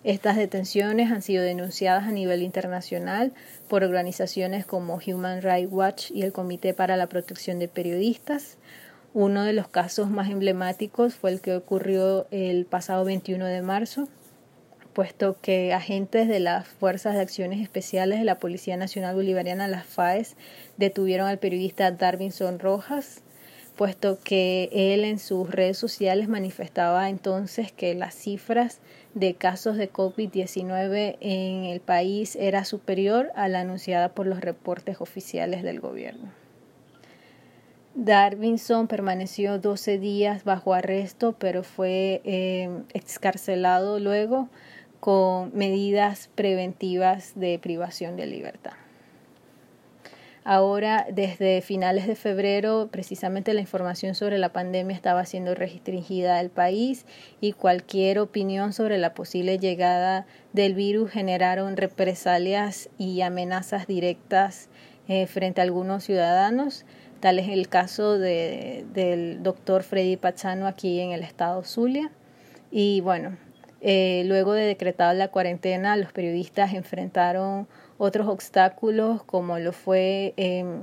Estas 0.02 0.36
detenciones 0.36 1.12
han 1.12 1.20
sido 1.20 1.44
denunciadas 1.44 2.04
a 2.04 2.10
nivel 2.10 2.42
internacional 2.42 3.34
por 3.68 3.84
organizaciones 3.84 4.64
como 4.64 4.98
Human 5.06 5.42
Rights 5.42 5.70
Watch 5.70 6.10
y 6.10 6.22
el 6.22 6.32
Comité 6.32 6.72
para 6.72 6.96
la 6.96 7.06
Protección 7.06 7.58
de 7.58 7.68
Periodistas. 7.68 8.56
Uno 9.12 9.44
de 9.44 9.52
los 9.52 9.68
casos 9.68 10.08
más 10.08 10.30
emblemáticos 10.30 11.16
fue 11.16 11.32
el 11.32 11.42
que 11.42 11.54
ocurrió 11.54 12.26
el 12.30 12.64
pasado 12.64 13.04
21 13.04 13.44
de 13.44 13.60
marzo, 13.60 14.08
puesto 14.94 15.36
que 15.42 15.74
agentes 15.74 16.28
de 16.28 16.40
las 16.40 16.66
Fuerzas 16.66 17.14
de 17.14 17.20
Acciones 17.20 17.60
Especiales 17.60 18.20
de 18.20 18.24
la 18.24 18.38
Policía 18.38 18.78
Nacional 18.78 19.14
Bolivariana, 19.14 19.68
las 19.68 19.84
FAES, 19.84 20.34
detuvieron 20.78 21.28
al 21.28 21.38
periodista 21.38 21.90
Darvinson 21.90 22.58
Rojas, 22.58 23.20
puesto 23.76 24.18
que 24.22 24.70
él 24.72 25.04
en 25.04 25.18
sus 25.18 25.50
redes 25.50 25.76
sociales 25.76 26.28
manifestaba 26.28 27.10
entonces 27.10 27.72
que 27.72 27.94
las 27.94 28.14
cifras 28.14 28.78
de 29.14 29.34
casos 29.34 29.76
de 29.76 29.92
COVID-19 29.92 31.16
en 31.20 31.64
el 31.64 31.80
país 31.80 32.36
era 32.36 32.64
superior 32.64 33.30
a 33.34 33.48
la 33.48 33.60
anunciada 33.60 34.10
por 34.10 34.26
los 34.26 34.40
reportes 34.40 35.00
oficiales 35.00 35.62
del 35.62 35.80
gobierno. 35.80 36.30
Darvinson 37.94 38.86
permaneció 38.86 39.58
12 39.58 39.98
días 39.98 40.44
bajo 40.44 40.74
arresto, 40.74 41.34
pero 41.38 41.64
fue 41.64 42.20
eh, 42.24 42.70
excarcelado 42.94 43.98
luego 43.98 44.48
con 45.00 45.50
medidas 45.54 46.30
preventivas 46.34 47.32
de 47.34 47.58
privación 47.58 48.16
de 48.16 48.26
libertad. 48.26 48.79
Ahora, 50.42 51.06
desde 51.12 51.60
finales 51.60 52.06
de 52.06 52.16
febrero, 52.16 52.88
precisamente 52.90 53.52
la 53.52 53.60
información 53.60 54.14
sobre 54.14 54.38
la 54.38 54.54
pandemia 54.54 54.96
estaba 54.96 55.26
siendo 55.26 55.54
restringida 55.54 56.38
al 56.38 56.48
país 56.48 57.04
y 57.42 57.52
cualquier 57.52 58.18
opinión 58.18 58.72
sobre 58.72 58.96
la 58.96 59.12
posible 59.12 59.58
llegada 59.58 60.26
del 60.54 60.74
virus 60.74 61.10
generaron 61.10 61.76
represalias 61.76 62.88
y 62.96 63.20
amenazas 63.20 63.86
directas 63.86 64.70
eh, 65.08 65.26
frente 65.26 65.60
a 65.60 65.64
algunos 65.64 66.04
ciudadanos. 66.04 66.86
Tal 67.20 67.38
es 67.38 67.48
el 67.48 67.68
caso 67.68 68.18
de, 68.18 68.86
del 68.94 69.42
doctor 69.42 69.82
Freddy 69.82 70.16
Pachano 70.16 70.66
aquí 70.66 71.00
en 71.00 71.12
el 71.12 71.22
estado 71.22 71.62
Zulia. 71.64 72.10
Y 72.70 73.02
bueno, 73.02 73.36
eh, 73.82 74.22
luego 74.26 74.54
de 74.54 74.64
decretada 74.64 75.12
la 75.12 75.28
cuarentena, 75.28 75.96
los 75.96 76.12
periodistas 76.12 76.72
enfrentaron 76.72 77.68
otros 78.00 78.28
obstáculos 78.28 79.22
como 79.24 79.58
lo 79.58 79.72
fue 79.74 80.32
em, 80.38 80.80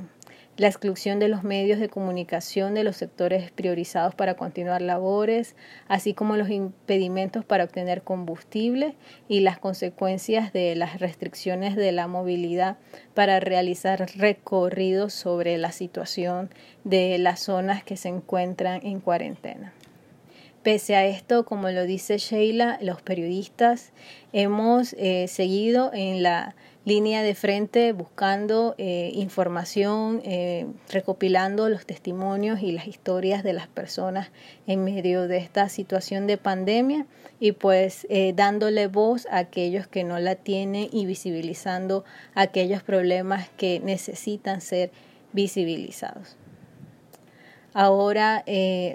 la 0.55 0.67
exclusión 0.67 1.17
de 1.17 1.27
los 1.27 1.43
medios 1.43 1.79
de 1.79 1.89
comunicación 1.89 2.75
de 2.75 2.83
los 2.83 2.95
sectores 2.95 3.49
priorizados 3.49 4.13
para 4.13 4.35
continuar 4.35 4.83
labores, 4.83 5.55
así 5.87 6.13
como 6.13 6.37
los 6.37 6.51
impedimentos 6.51 7.43
para 7.43 7.63
obtener 7.63 8.03
combustible 8.03 8.95
y 9.27 9.39
las 9.39 9.57
consecuencias 9.57 10.53
de 10.53 10.75
las 10.75 10.99
restricciones 10.99 11.75
de 11.75 11.91
la 11.91 12.05
movilidad 12.07 12.77
para 13.15 13.39
realizar 13.39 14.07
recorridos 14.15 15.11
sobre 15.11 15.57
la 15.57 15.71
situación 15.71 16.51
de 16.83 17.17
las 17.17 17.39
zonas 17.39 17.83
que 17.83 17.97
se 17.97 18.09
encuentran 18.09 18.85
en 18.85 18.99
cuarentena. 18.99 19.73
Pese 20.61 20.95
a 20.95 21.05
esto, 21.05 21.45
como 21.45 21.69
lo 21.69 21.85
dice 21.85 22.17
Sheila, 22.17 22.77
los 22.81 23.01
periodistas 23.01 23.91
hemos 24.33 24.93
eh, 24.99 25.27
seguido 25.29 25.91
en 25.93 26.21
la 26.23 26.55
línea 26.87 27.21
de 27.21 27.35
frente 27.35 27.91
buscando 27.91 28.73
eh, 28.77 29.11
información, 29.13 30.21
eh, 30.23 30.67
recopilando 30.89 31.67
los 31.67 31.85
testimonios 31.85 32.61
y 32.61 32.71
las 32.71 32.87
historias 32.87 33.43
de 33.43 33.51
las 33.51 33.67
personas 33.67 34.31
en 34.67 34.85
medio 34.85 35.27
de 35.27 35.35
esta 35.35 35.67
situación 35.67 36.27
de 36.27 36.37
pandemia 36.37 37.05
y 37.41 37.51
pues 37.51 38.07
eh, 38.09 38.31
dándole 38.33 38.87
voz 38.87 39.25
a 39.25 39.39
aquellos 39.39 39.85
que 39.85 40.05
no 40.05 40.17
la 40.19 40.35
tienen 40.35 40.87
y 40.89 41.05
visibilizando 41.05 42.05
aquellos 42.35 42.83
problemas 42.83 43.49
que 43.57 43.81
necesitan 43.81 44.61
ser 44.61 44.89
visibilizados. 45.33 46.37
Ahora 47.73 48.43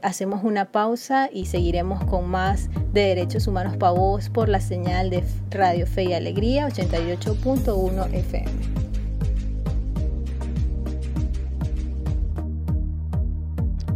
hacemos 0.02 0.42
una 0.44 0.72
pausa 0.72 1.28
y 1.32 1.46
seguiremos 1.46 2.04
con 2.04 2.28
más 2.28 2.68
de 2.92 3.02
Derechos 3.02 3.46
Humanos 3.46 3.76
para 3.76 3.92
Vos 3.92 4.28
por 4.28 4.48
la 4.48 4.60
señal 4.60 5.10
de 5.10 5.22
Radio 5.50 5.86
Fe 5.86 6.04
y 6.04 6.12
Alegría 6.14 6.68
88.1 6.68 8.12
FM. 8.12 8.82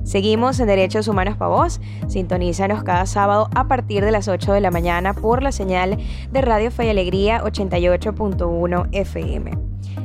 Seguimos 0.07 0.61
en 0.61 0.69
Derechos 0.69 1.09
Humanos 1.09 1.37
para 1.37 1.51
Vos. 1.51 1.81
Sintonízanos 2.07 2.85
cada 2.85 3.07
sábado 3.07 3.51
a 3.55 3.67
partir 3.67 4.05
de 4.05 4.13
las 4.13 4.29
8 4.29 4.53
de 4.53 4.61
la 4.61 4.71
mañana 4.71 5.13
por 5.13 5.43
la 5.43 5.51
señal 5.51 5.99
de 6.31 6.41
Radio 6.41 6.71
Fe 6.71 6.87
y 6.87 6.89
Alegría 6.91 7.43
88.1 7.43 8.89
FM. 8.93 9.51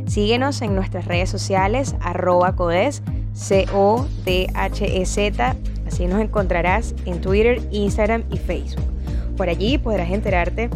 Síguenos 0.07 0.61
en 0.63 0.75
nuestras 0.75 1.05
redes 1.05 1.29
sociales, 1.29 1.95
arroba 2.01 2.55
codes, 2.55 3.03
C-O-D-H-E-Z 3.33 4.91
Así 5.91 6.07
nos 6.07 6.21
encontrarás 6.21 6.95
en 7.05 7.19
Twitter, 7.19 7.61
Instagram 7.71 8.23
y 8.31 8.37
Facebook. 8.37 8.85
Por 9.35 9.49
allí 9.49 9.77
podrás 9.77 10.09
enterarte 10.09 10.69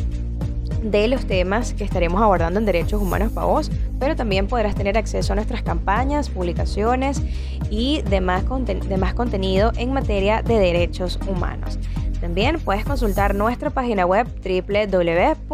de 0.84 1.08
los 1.08 1.26
temas 1.26 1.74
que 1.74 1.86
estaremos 1.86 2.22
abordando 2.22 2.60
en 2.60 2.66
Derechos 2.66 3.02
Humanos 3.02 3.32
para 3.32 3.48
vos, 3.48 3.72
pero 3.98 4.18
también 4.18 4.48
podrás 4.48 4.76
tener 4.76 4.98
acceso 4.98 5.32
a 5.32 5.38
nuestras 5.38 5.64
campañas, 5.64 6.30
publicaciones 6.30 7.22
y 7.70 8.02
demás, 8.04 8.44
demás 8.88 9.14
contenido 9.14 9.72
en 9.78 9.94
materia 9.94 10.42
de 10.42 10.60
derechos 10.60 11.18
humanos. 11.28 11.80
También 12.20 12.60
puedes 12.60 12.84
consultar 12.84 13.36
nuestra 13.36 13.70
página 13.70 14.06
web 14.06 14.28
www.codes.ong. 14.44 15.46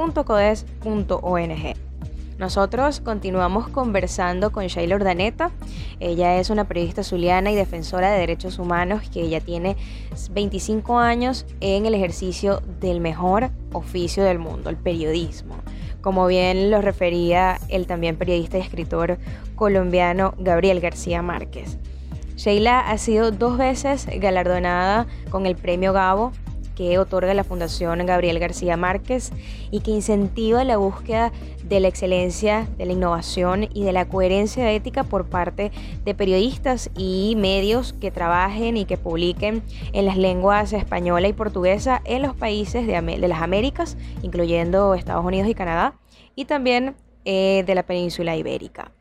Nosotros 2.41 3.01
continuamos 3.01 3.67
conversando 3.69 4.51
con 4.51 4.65
Shaila 4.65 4.95
Ordaneta. 4.95 5.51
Ella 5.99 6.37
es 6.37 6.49
una 6.49 6.67
periodista 6.67 7.03
zuliana 7.03 7.51
y 7.51 7.55
defensora 7.55 8.09
de 8.09 8.17
derechos 8.17 8.57
humanos 8.57 9.07
que 9.13 9.21
ella 9.21 9.41
tiene 9.41 9.77
25 10.31 10.97
años 10.97 11.45
en 11.59 11.85
el 11.85 11.93
ejercicio 11.93 12.63
del 12.79 12.99
mejor 12.99 13.51
oficio 13.73 14.23
del 14.23 14.39
mundo, 14.39 14.71
el 14.71 14.75
periodismo. 14.75 15.53
Como 16.01 16.25
bien 16.25 16.71
lo 16.71 16.81
refería 16.81 17.59
el 17.69 17.85
también 17.85 18.17
periodista 18.17 18.57
y 18.57 18.61
escritor 18.61 19.19
colombiano 19.53 20.33
Gabriel 20.39 20.79
García 20.79 21.21
Márquez. 21.21 21.77
Sheila 22.37 22.79
ha 22.79 22.97
sido 22.97 23.29
dos 23.29 23.59
veces 23.59 24.07
galardonada 24.19 25.05
con 25.29 25.45
el 25.45 25.55
premio 25.55 25.93
Gabo 25.93 26.31
que 26.81 26.97
otorga 26.97 27.35
la 27.35 27.43
Fundación 27.43 28.03
Gabriel 28.07 28.39
García 28.39 28.75
Márquez 28.75 29.31
y 29.69 29.81
que 29.81 29.91
incentiva 29.91 30.63
la 30.63 30.77
búsqueda 30.77 31.31
de 31.63 31.79
la 31.79 31.87
excelencia, 31.87 32.67
de 32.79 32.87
la 32.87 32.93
innovación 32.93 33.69
y 33.71 33.83
de 33.83 33.91
la 33.91 34.05
coherencia 34.05 34.71
ética 34.71 35.03
por 35.03 35.27
parte 35.27 35.71
de 36.03 36.15
periodistas 36.15 36.89
y 36.97 37.35
medios 37.37 37.93
que 37.93 38.09
trabajen 38.09 38.77
y 38.77 38.85
que 38.85 38.97
publiquen 38.97 39.61
en 39.93 40.07
las 40.07 40.17
lenguas 40.17 40.73
española 40.73 41.27
y 41.27 41.33
portuguesa 41.33 42.01
en 42.03 42.23
los 42.23 42.33
países 42.33 42.87
de, 42.87 43.27
las 43.27 43.41
Américas, 43.43 43.95
incluyendo 44.23 44.95
Estados 44.95 45.23
Unidos 45.23 45.49
y 45.49 45.53
Canadá, 45.53 45.93
y 46.35 46.45
también 46.45 46.95
eh, 47.25 47.63
de 47.63 47.75
la 47.75 47.83
península 47.83 48.35
ibérica. 48.35 48.91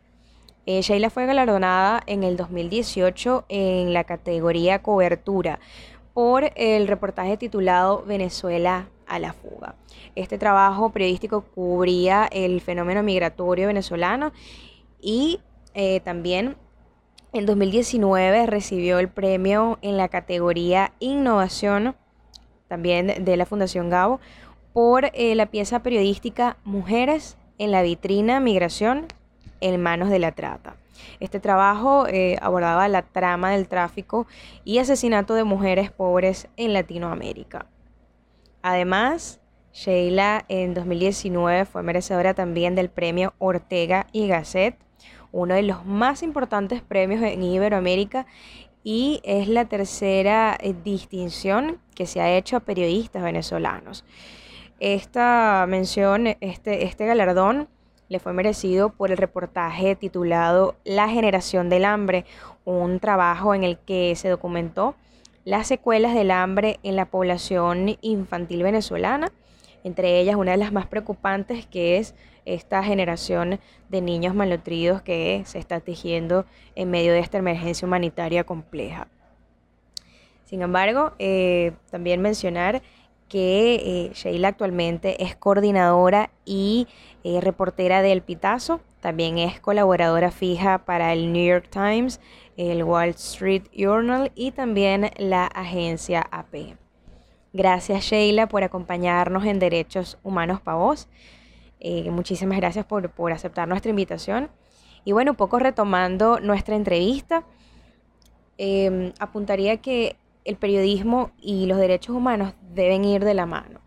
Eh, 0.67 0.83
Sheila 0.83 1.09
fue 1.09 1.25
galardonada 1.25 2.03
en 2.07 2.25
el 2.25 2.37
2018 2.37 3.47
en 3.49 3.95
la 3.95 4.05
categoría 4.05 4.83
cobertura 4.83 5.59
por 6.15 6.53
el 6.57 6.89
reportaje 6.89 7.37
titulado 7.37 8.05
Venezuela 8.07 8.89
a 9.07 9.19
la 9.19 9.33
fuga. 9.33 9.75
Este 10.15 10.39
trabajo 10.39 10.91
periodístico 10.91 11.43
cubría 11.43 12.29
el 12.31 12.61
fenómeno 12.61 13.03
migratorio 13.03 13.67
venezolano 13.67 14.33
y 15.01 15.41
eh, 15.75 16.01
también 16.01 16.57
en 17.33 17.47
2019 17.47 18.47
recibió 18.47 18.99
el 18.99 19.09
premio 19.09 19.79
en 19.83 19.97
la 19.97 20.09
categoría 20.09 20.93
Innovación, 20.99 21.95
también 22.69 23.25
de 23.25 23.37
la 23.37 23.47
Fundación 23.47 23.89
Gabo, 23.89 24.21
por 24.73 25.11
eh, 25.13 25.35
la 25.35 25.47
pieza 25.47 25.83
periodística 25.83 26.57
Mujeres 26.65 27.37
en 27.59 27.71
la 27.71 27.83
vitrina 27.83 28.41
Migración 28.41 29.07
en 29.61 29.81
manos 29.83 30.11
de 30.11 30.19
la 30.19 30.33
trata. 30.33 30.77
Este 31.19 31.41
trabajo 31.41 32.07
eh, 32.07 32.37
abordaba 32.41 32.89
la 32.89 33.03
trama 33.03 33.51
del 33.51 33.69
tráfico 33.69 34.27
y 34.65 34.79
asesinato 34.79 35.35
de 35.35 35.45
mujeres 35.45 35.91
pobres 35.91 36.49
en 36.57 36.73
Latinoamérica. 36.73 37.67
Además, 38.63 39.41
Sheila 39.73 40.45
en 40.49 40.75
2019 40.75 41.65
fue 41.65 41.83
merecedora 41.83 42.35
también 42.35 42.75
del 42.75 42.91
premio 42.91 43.35
Ortega 43.39 44.07
y 44.13 44.27
Gasset, 44.27 44.77
uno 45.33 45.55
de 45.55 45.63
los 45.63 45.87
más 45.87 46.23
importantes 46.23 46.83
premios 46.83 47.23
en 47.23 47.43
Iberoamérica 47.43 48.27
y 48.83 49.21
es 49.25 49.49
la 49.49 49.67
tercera 49.67 50.57
eh, 50.61 50.75
distinción 50.85 51.79
que 51.95 52.07
se 52.07 52.21
ha 52.21 52.37
hecho 52.37 52.57
a 52.57 52.61
periodistas 52.61 53.23
venezolanos. 53.23 54.05
Esta 54.81 55.67
mención, 55.69 56.27
este, 56.41 56.85
este 56.85 57.07
galardón, 57.07 57.69
le 58.11 58.19
fue 58.19 58.35
merecido 58.35 58.91
por 58.91 59.13
el 59.13 59.17
reportaje 59.17 59.95
titulado 59.95 60.75
La 60.85 61.09
generación 61.09 61.71
del 61.71 61.85
hambre, 61.85 62.27
un 62.65 62.99
trabajo 62.99 63.55
en 63.55 63.63
el 63.65 63.79
que 63.79 64.15
se 64.17 64.29
documentó 64.29 64.97
las 65.45 65.69
secuelas 65.69 66.13
del 66.13 66.33
hambre 66.33 66.81
en 66.83 66.97
la 66.97 67.07
población 67.07 67.97
infantil 68.03 68.65
venezolana, 68.65 69.31
entre 69.85 70.19
ellas 70.19 70.35
una 70.35 70.51
de 70.51 70.57
las 70.57 70.73
más 70.73 70.87
preocupantes 70.87 71.67
que 71.67 71.99
es 71.99 72.17
esta 72.45 72.83
generación 72.83 73.61
de 73.89 74.01
niños 74.01 74.35
malnutridos 74.35 75.03
que 75.03 75.43
se 75.47 75.61
está 75.61 75.79
tejiendo 75.79 76.47
en 76.75 76.91
medio 76.91 77.13
de 77.13 77.21
esta 77.21 77.39
emergencia 77.39 77.87
humanitaria 77.87 78.43
compleja. 78.43 79.07
Sin 80.47 80.63
embargo, 80.63 81.13
eh, 81.21 81.75
también 81.93 82.21
mencionar 82.21 82.83
que 83.31 83.77
eh, 83.77 84.11
Sheila 84.13 84.49
actualmente 84.49 85.23
es 85.23 85.37
coordinadora 85.37 86.31
y 86.45 86.89
eh, 87.23 87.41
reportera 87.41 88.03
del 88.03 88.23
Pitazo. 88.23 88.81
También 89.01 89.39
es 89.39 89.61
colaboradora 89.61 90.33
fija 90.33 90.85
para 90.85 91.13
el 91.13 91.33
New 91.33 91.47
York 91.47 91.69
Times, 91.71 92.21
el 92.57 92.83
Wall 92.83 93.11
Street 93.11 93.63
Journal 93.73 94.33
y 94.35 94.51
también 94.51 95.13
la 95.17 95.47
agencia 95.47 96.27
AP. 96.33 96.77
Gracias 97.53 98.05
Sheila 98.05 98.49
por 98.49 98.65
acompañarnos 98.65 99.45
en 99.45 99.61
Derechos 99.61 100.19
Humanos 100.25 100.61
para 100.61 100.79
Vos. 100.79 101.09
Eh, 101.79 102.11
muchísimas 102.11 102.59
gracias 102.59 102.85
por, 102.85 103.11
por 103.11 103.33
aceptar 103.33 103.69
nuestra 103.69 103.91
invitación. 103.91 104.51
Y 105.05 105.13
bueno, 105.13 105.31
un 105.31 105.37
poco 105.37 105.61
retomando 105.61 106.41
nuestra 106.41 106.75
entrevista, 106.75 107.45
em, 108.59 109.13
apuntaría 109.21 109.77
que 109.79 110.17
el 110.45 110.57
periodismo 110.57 111.33
y 111.39 111.67
los 111.67 111.79
derechos 111.79 112.15
humanos 112.15 112.55
deben 112.73 113.05
ir 113.05 113.25
de 113.25 113.35
la 113.35 113.47
mano. 113.47 113.81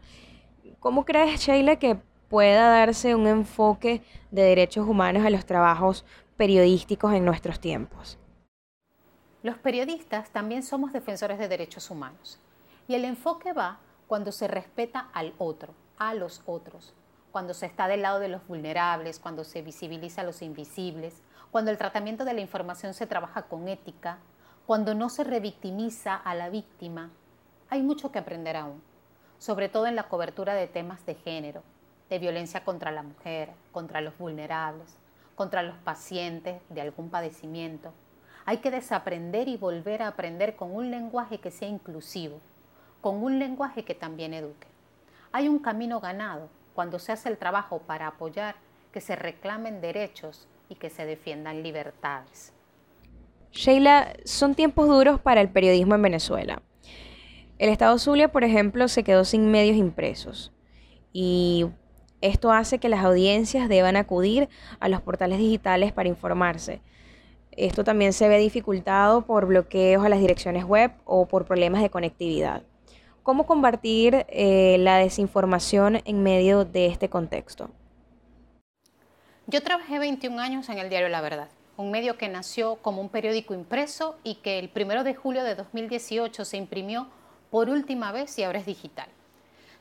¿Cómo 0.79 1.05
crees, 1.05 1.41
Sheila, 1.41 1.77
que 1.77 1.97
pueda 2.29 2.69
darse 2.69 3.15
un 3.15 3.27
enfoque 3.27 4.01
de 4.31 4.41
derechos 4.41 4.87
humanos 4.87 5.25
a 5.25 5.29
los 5.29 5.45
trabajos 5.45 6.05
periodísticos 6.35 7.13
en 7.13 7.25
nuestros 7.25 7.59
tiempos? 7.59 8.17
Los 9.43 9.57
periodistas 9.57 10.29
también 10.29 10.63
somos 10.63 10.93
defensores 10.93 11.37
de 11.37 11.47
derechos 11.47 11.89
humanos 11.91 12.39
y 12.87 12.95
el 12.95 13.05
enfoque 13.05 13.53
va 13.53 13.79
cuando 14.07 14.31
se 14.31 14.47
respeta 14.47 15.09
al 15.13 15.33
otro, 15.37 15.73
a 15.97 16.13
los 16.13 16.41
otros, 16.45 16.93
cuando 17.31 17.53
se 17.53 17.65
está 17.65 17.87
del 17.87 18.01
lado 18.03 18.19
de 18.19 18.29
los 18.29 18.45
vulnerables, 18.47 19.19
cuando 19.19 19.43
se 19.43 19.61
visibiliza 19.61 20.21
a 20.21 20.23
los 20.23 20.41
invisibles, 20.41 21.21
cuando 21.51 21.71
el 21.71 21.77
tratamiento 21.77 22.25
de 22.25 22.33
la 22.33 22.41
información 22.41 22.93
se 22.93 23.07
trabaja 23.07 23.43
con 23.43 23.67
ética, 23.67 24.19
cuando 24.65 24.95
no 24.95 25.09
se 25.09 25.25
revictimiza 25.25 26.15
a 26.15 26.35
la 26.35 26.49
víctima, 26.49 27.09
hay 27.69 27.83
mucho 27.83 28.13
que 28.13 28.19
aprender 28.19 28.55
aún, 28.55 28.81
sobre 29.37 29.67
todo 29.67 29.87
en 29.87 29.97
la 29.97 30.07
cobertura 30.07 30.53
de 30.53 30.67
temas 30.67 31.05
de 31.05 31.15
género, 31.15 31.63
de 32.09 32.17
violencia 32.17 32.63
contra 32.63 32.89
la 32.89 33.03
mujer, 33.03 33.51
contra 33.73 33.99
los 33.99 34.17
vulnerables, 34.17 34.97
contra 35.35 35.63
los 35.63 35.75
pacientes 35.79 36.61
de 36.69 36.79
algún 36.79 37.09
padecimiento. 37.09 37.91
Hay 38.45 38.59
que 38.59 38.71
desaprender 38.71 39.49
y 39.49 39.57
volver 39.57 40.01
a 40.01 40.07
aprender 40.07 40.55
con 40.55 40.73
un 40.73 40.91
lenguaje 40.91 41.39
que 41.39 41.51
sea 41.51 41.67
inclusivo, 41.67 42.39
con 43.01 43.21
un 43.21 43.39
lenguaje 43.39 43.83
que 43.83 43.95
también 43.95 44.33
eduque. 44.33 44.67
Hay 45.33 45.49
un 45.49 45.59
camino 45.59 45.99
ganado 45.99 46.47
cuando 46.73 46.99
se 46.99 47.11
hace 47.11 47.27
el 47.27 47.37
trabajo 47.37 47.79
para 47.79 48.07
apoyar 48.07 48.55
que 48.93 49.01
se 49.01 49.17
reclamen 49.17 49.81
derechos 49.81 50.47
y 50.69 50.75
que 50.75 50.89
se 50.89 51.05
defiendan 51.05 51.63
libertades. 51.63 52.53
Sheila, 53.53 54.13
son 54.25 54.55
tiempos 54.55 54.87
duros 54.87 55.19
para 55.21 55.39
el 55.39 55.49
periodismo 55.49 55.95
en 55.95 56.01
Venezuela. 56.01 56.61
El 57.59 57.69
Estado 57.69 57.97
Zulia, 57.99 58.31
por 58.31 58.43
ejemplo, 58.43 58.87
se 58.87 59.03
quedó 59.03 59.23
sin 59.23 59.51
medios 59.51 59.77
impresos 59.77 60.51
y 61.13 61.67
esto 62.21 62.51
hace 62.51 62.79
que 62.79 62.89
las 62.89 63.05
audiencias 63.05 63.69
deban 63.69 63.95
acudir 63.95 64.49
a 64.79 64.89
los 64.89 65.01
portales 65.01 65.37
digitales 65.37 65.91
para 65.91 66.09
informarse. 66.09 66.81
Esto 67.51 67.83
también 67.83 68.11
se 68.11 68.27
ve 68.27 68.39
dificultado 68.39 69.25
por 69.25 69.45
bloqueos 69.45 70.03
a 70.03 70.09
las 70.09 70.19
direcciones 70.19 70.65
web 70.65 70.91
o 71.05 71.27
por 71.27 71.45
problemas 71.45 71.83
de 71.83 71.91
conectividad. 71.91 72.63
¿Cómo 73.21 73.45
combatir 73.45 74.25
eh, 74.29 74.77
la 74.79 74.97
desinformación 74.97 76.01
en 76.05 76.23
medio 76.23 76.65
de 76.65 76.87
este 76.87 77.07
contexto? 77.07 77.69
Yo 79.45 79.61
trabajé 79.61 79.99
21 79.99 80.41
años 80.41 80.67
en 80.69 80.79
el 80.79 80.89
diario 80.89 81.09
La 81.09 81.21
Verdad, 81.21 81.49
un 81.75 81.89
medio 81.89 82.17
que 82.17 82.29
nació 82.29 82.75
como 82.75 83.01
un 83.01 83.09
periódico 83.09 83.53
impreso 83.53 84.17
y 84.23 84.35
que 84.35 84.59
el 84.59 84.71
1 84.75 85.03
de 85.03 85.15
julio 85.15 85.43
de 85.43 85.55
2018 85.55 86.45
se 86.45 86.57
imprimió 86.57 87.07
por 87.49 87.69
última 87.69 88.11
vez 88.11 88.37
y 88.37 88.43
ahora 88.43 88.59
es 88.59 88.65
digital. 88.65 89.07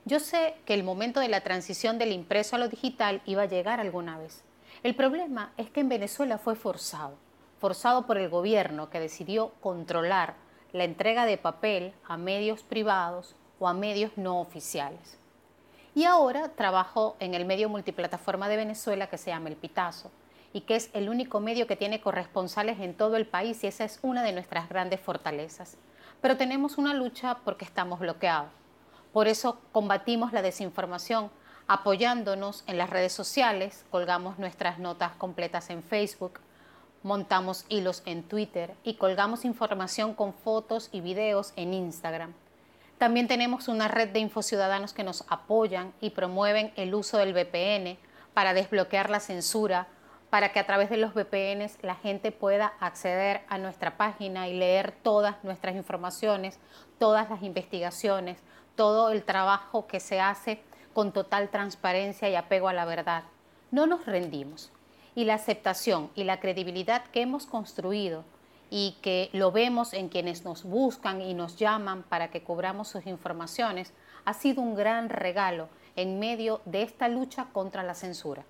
Yo 0.04 0.18
sé 0.18 0.56
que 0.64 0.74
el 0.74 0.84
momento 0.84 1.20
de 1.20 1.28
la 1.28 1.42
transición 1.42 1.98
del 1.98 2.12
impreso 2.12 2.56
a 2.56 2.58
lo 2.58 2.68
digital 2.68 3.20
iba 3.26 3.42
a 3.42 3.46
llegar 3.46 3.78
alguna 3.78 4.18
vez. 4.18 4.42
El 4.82 4.96
problema 4.96 5.52
es 5.56 5.70
que 5.70 5.80
en 5.80 5.88
Venezuela 5.88 6.38
fue 6.38 6.56
forzado, 6.56 7.14
forzado 7.60 8.06
por 8.06 8.16
el 8.18 8.28
gobierno 8.28 8.90
que 8.90 8.98
decidió 8.98 9.52
controlar 9.60 10.34
la 10.72 10.84
entrega 10.84 11.26
de 11.26 11.36
papel 11.36 11.92
a 12.04 12.16
medios 12.16 12.62
privados 12.62 13.36
o 13.58 13.68
a 13.68 13.74
medios 13.74 14.12
no 14.16 14.40
oficiales. 14.40 15.18
Y 15.94 16.04
ahora 16.04 16.48
trabajo 16.48 17.16
en 17.20 17.34
el 17.34 17.44
medio 17.44 17.68
multiplataforma 17.68 18.48
de 18.48 18.56
Venezuela 18.56 19.08
que 19.08 19.18
se 19.18 19.30
llama 19.30 19.50
El 19.50 19.56
Pitazo 19.56 20.10
y 20.52 20.62
que 20.62 20.76
es 20.76 20.90
el 20.92 21.08
único 21.08 21.40
medio 21.40 21.66
que 21.66 21.76
tiene 21.76 22.00
corresponsales 22.00 22.80
en 22.80 22.94
todo 22.94 23.16
el 23.16 23.26
país 23.26 23.62
y 23.64 23.66
esa 23.66 23.84
es 23.84 23.98
una 24.02 24.22
de 24.22 24.32
nuestras 24.32 24.68
grandes 24.68 25.00
fortalezas 25.00 25.76
pero 26.22 26.36
tenemos 26.36 26.78
una 26.78 26.94
lucha 26.94 27.38
porque 27.44 27.66
estamos 27.66 27.98
bloqueados. 27.98 28.48
Por 29.12 29.28
eso 29.28 29.58
combatimos 29.72 30.32
la 30.32 30.40
desinformación 30.40 31.30
apoyándonos 31.66 32.64
en 32.66 32.78
las 32.78 32.88
redes 32.88 33.12
sociales, 33.12 33.84
colgamos 33.90 34.38
nuestras 34.38 34.78
notas 34.78 35.12
completas 35.16 35.68
en 35.68 35.82
Facebook, 35.82 36.40
montamos 37.02 37.66
hilos 37.68 38.02
en 38.06 38.22
Twitter 38.22 38.74
y 38.84 38.94
colgamos 38.94 39.44
información 39.44 40.14
con 40.14 40.32
fotos 40.32 40.88
y 40.92 41.00
videos 41.00 41.52
en 41.56 41.74
Instagram. 41.74 42.32
También 42.98 43.26
tenemos 43.26 43.66
una 43.66 43.88
red 43.88 44.10
de 44.10 44.20
infociudadanos 44.20 44.92
que 44.92 45.02
nos 45.02 45.24
apoyan 45.28 45.92
y 46.00 46.10
promueven 46.10 46.72
el 46.76 46.94
uso 46.94 47.18
del 47.18 47.32
VPN 47.32 47.98
para 48.32 48.54
desbloquear 48.54 49.10
la 49.10 49.18
censura, 49.18 49.88
para 50.32 50.50
que 50.50 50.60
a 50.60 50.64
través 50.64 50.88
de 50.88 50.96
los 50.96 51.12
VPNs 51.12 51.76
la 51.82 51.94
gente 51.94 52.32
pueda 52.32 52.72
acceder 52.80 53.42
a 53.50 53.58
nuestra 53.58 53.98
página 53.98 54.48
y 54.48 54.54
leer 54.54 54.90
todas 54.90 55.44
nuestras 55.44 55.76
informaciones, 55.76 56.58
todas 56.98 57.28
las 57.28 57.42
investigaciones, 57.42 58.38
todo 58.74 59.10
el 59.10 59.24
trabajo 59.24 59.86
que 59.86 60.00
se 60.00 60.20
hace 60.20 60.62
con 60.94 61.12
total 61.12 61.50
transparencia 61.50 62.30
y 62.30 62.34
apego 62.34 62.68
a 62.68 62.72
la 62.72 62.86
verdad. 62.86 63.24
No 63.70 63.86
nos 63.86 64.06
rendimos. 64.06 64.72
Y 65.14 65.24
la 65.26 65.34
aceptación 65.34 66.10
y 66.14 66.24
la 66.24 66.40
credibilidad 66.40 67.04
que 67.04 67.20
hemos 67.20 67.44
construido 67.44 68.24
y 68.70 68.96
que 69.02 69.28
lo 69.34 69.52
vemos 69.52 69.92
en 69.92 70.08
quienes 70.08 70.46
nos 70.46 70.64
buscan 70.64 71.20
y 71.20 71.34
nos 71.34 71.56
llaman 71.58 72.04
para 72.04 72.30
que 72.30 72.42
cobramos 72.42 72.88
sus 72.88 73.06
informaciones, 73.06 73.92
ha 74.24 74.32
sido 74.32 74.62
un 74.62 74.76
gran 74.76 75.10
regalo 75.10 75.68
en 75.94 76.18
medio 76.18 76.62
de 76.64 76.80
esta 76.80 77.08
lucha 77.08 77.48
contra 77.52 77.82
la 77.82 77.92
censura. 77.92 78.46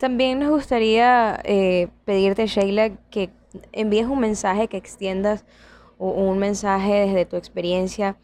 También 0.00 0.38
nos 0.38 0.48
gustaría 0.48 1.38
eh, 1.44 1.88
pedirte, 2.06 2.46
Sheila, 2.46 2.88
que 3.10 3.28
envíes 3.70 4.06
un 4.06 4.18
mensaje, 4.18 4.66
que 4.66 4.78
extiendas 4.78 5.44
un 5.98 6.38
mensaje 6.38 7.00
desde 7.00 7.26
tu 7.26 7.36
experiencia 7.36 8.16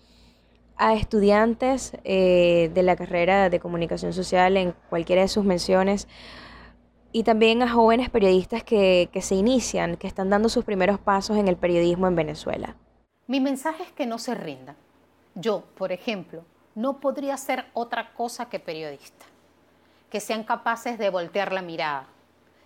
a 0.79 0.95
estudiantes 0.95 1.93
eh, 2.05 2.71
de 2.73 2.83
la 2.83 2.97
carrera 2.97 3.51
de 3.51 3.61
comunicación 3.61 4.15
social 4.15 4.57
en 4.57 4.73
cualquiera 4.89 5.21
de 5.21 5.29
sus 5.29 5.45
menciones 5.45 6.09
y 7.13 7.25
también 7.25 7.63
a 7.63 7.69
jóvenes 7.69 8.09
periodistas 8.09 8.65
que, 8.65 9.11
se 9.21 9.35
inician, 9.35 9.99
que 9.99 10.07
están 10.07 10.31
dando 10.31 10.49
sus 10.49 10.65
primeros 10.65 10.99
pasos 10.99 11.37
en 11.37 11.47
el 11.47 11.59
periodismo 11.59 12.07
en 12.07 12.17
Venezuela. 12.17 12.75
Mi 13.27 13.39
mensaje 13.39 13.83
es 13.83 13.93
que 13.93 14.07
no 14.07 14.17
se 14.17 14.35
rindan. 14.35 14.77
Yo, 15.35 15.65
por 15.77 15.93
ejemplo, 15.93 16.43
no 16.75 17.01
podría 17.01 17.37
ser 17.37 17.67
otra 17.75 18.15
cosa 18.15 18.49
que 18.49 18.61
periodista 18.61 19.27
que 20.17 20.21
sean 20.21 20.45
capaces 20.45 20.97
de 20.97 21.11
voltear 21.11 21.53
la 21.53 21.61
mirada, 21.61 22.07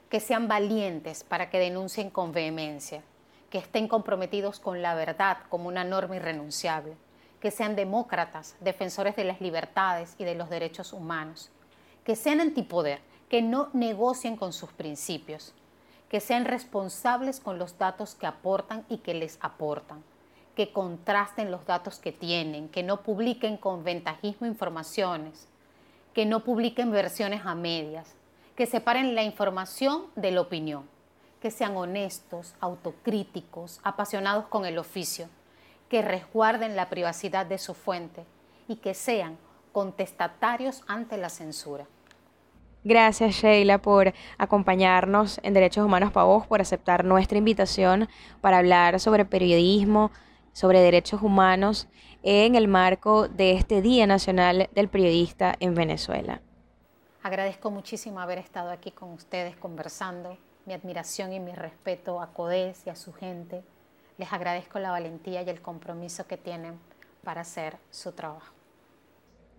que 0.08 0.20
sean 0.20 0.46
valientes 0.46 1.24
para 1.24 1.50
que 1.50 1.58
denuncien 1.58 2.08
con 2.08 2.30
vehemencia, 2.30 3.02
que 3.50 3.58
estén 3.58 3.88
comprometidos 3.88 4.60
con 4.60 4.82
la 4.82 4.94
verdad 4.94 5.38
como 5.48 5.66
una 5.66 5.82
norma 5.82 6.14
irrenunciable, 6.14 6.94
que 7.40 7.50
sean 7.50 7.74
demócratas, 7.74 8.54
defensores 8.60 9.16
de 9.16 9.24
las 9.24 9.40
libertades 9.40 10.14
y 10.16 10.22
de 10.22 10.36
los 10.36 10.48
derechos 10.48 10.92
humanos, 10.92 11.50
que 12.04 12.14
sean 12.14 12.40
antipoder, 12.40 13.00
que 13.28 13.42
no 13.42 13.68
negocien 13.72 14.36
con 14.36 14.52
sus 14.52 14.70
principios, 14.70 15.52
que 16.08 16.20
sean 16.20 16.44
responsables 16.44 17.40
con 17.40 17.58
los 17.58 17.78
datos 17.78 18.14
que 18.14 18.28
aportan 18.28 18.84
y 18.88 18.98
que 18.98 19.14
les 19.14 19.38
aportan, 19.40 20.04
que 20.54 20.72
contrasten 20.72 21.50
los 21.50 21.66
datos 21.66 21.98
que 21.98 22.12
tienen, 22.12 22.68
que 22.68 22.84
no 22.84 23.02
publiquen 23.02 23.56
con 23.56 23.82
ventajismo 23.82 24.46
informaciones, 24.46 25.48
que 26.14 26.26
no 26.26 26.40
publiquen 26.44 26.90
versiones 26.90 27.42
a 27.44 27.54
medias, 27.54 28.14
que 28.56 28.66
separen 28.66 29.14
la 29.14 29.22
información 29.22 30.06
de 30.16 30.32
la 30.32 30.40
opinión, 30.40 30.88
que 31.40 31.50
sean 31.50 31.76
honestos, 31.76 32.54
autocríticos, 32.60 33.80
apasionados 33.82 34.46
con 34.46 34.66
el 34.66 34.78
oficio, 34.78 35.28
que 35.88 36.02
resguarden 36.02 36.76
la 36.76 36.88
privacidad 36.88 37.46
de 37.46 37.58
su 37.58 37.74
fuente 37.74 38.24
y 38.68 38.76
que 38.76 38.94
sean 38.94 39.38
contestatarios 39.72 40.82
ante 40.86 41.16
la 41.16 41.28
censura. 41.28 41.86
Gracias 42.82 43.34
Sheila 43.34 43.78
por 43.78 44.14
acompañarnos 44.38 45.38
en 45.42 45.52
Derechos 45.52 45.84
Humanos 45.84 46.12
para 46.12 46.24
Vos, 46.24 46.46
por 46.46 46.60
aceptar 46.60 47.04
nuestra 47.04 47.36
invitación 47.36 48.08
para 48.40 48.58
hablar 48.58 48.98
sobre 49.00 49.26
periodismo, 49.26 50.10
sobre 50.52 50.80
derechos 50.80 51.22
humanos 51.22 51.88
en 52.22 52.54
el 52.54 52.68
marco 52.68 53.28
de 53.28 53.52
este 53.52 53.82
Día 53.82 54.06
Nacional 54.06 54.68
del 54.74 54.88
Periodista 54.88 55.54
en 55.60 55.74
Venezuela. 55.74 56.40
Agradezco 57.22 57.70
muchísimo 57.70 58.20
haber 58.20 58.38
estado 58.38 58.70
aquí 58.70 58.90
con 58.90 59.12
ustedes 59.12 59.56
conversando, 59.56 60.38
mi 60.66 60.74
admiración 60.74 61.32
y 61.32 61.40
mi 61.40 61.52
respeto 61.52 62.20
a 62.20 62.32
CODES 62.32 62.86
y 62.86 62.90
a 62.90 62.96
su 62.96 63.12
gente. 63.12 63.62
Les 64.18 64.32
agradezco 64.32 64.78
la 64.78 64.90
valentía 64.90 65.42
y 65.42 65.48
el 65.48 65.60
compromiso 65.60 66.26
que 66.26 66.36
tienen 66.36 66.78
para 67.22 67.42
hacer 67.42 67.76
su 67.90 68.12
trabajo. 68.12 68.52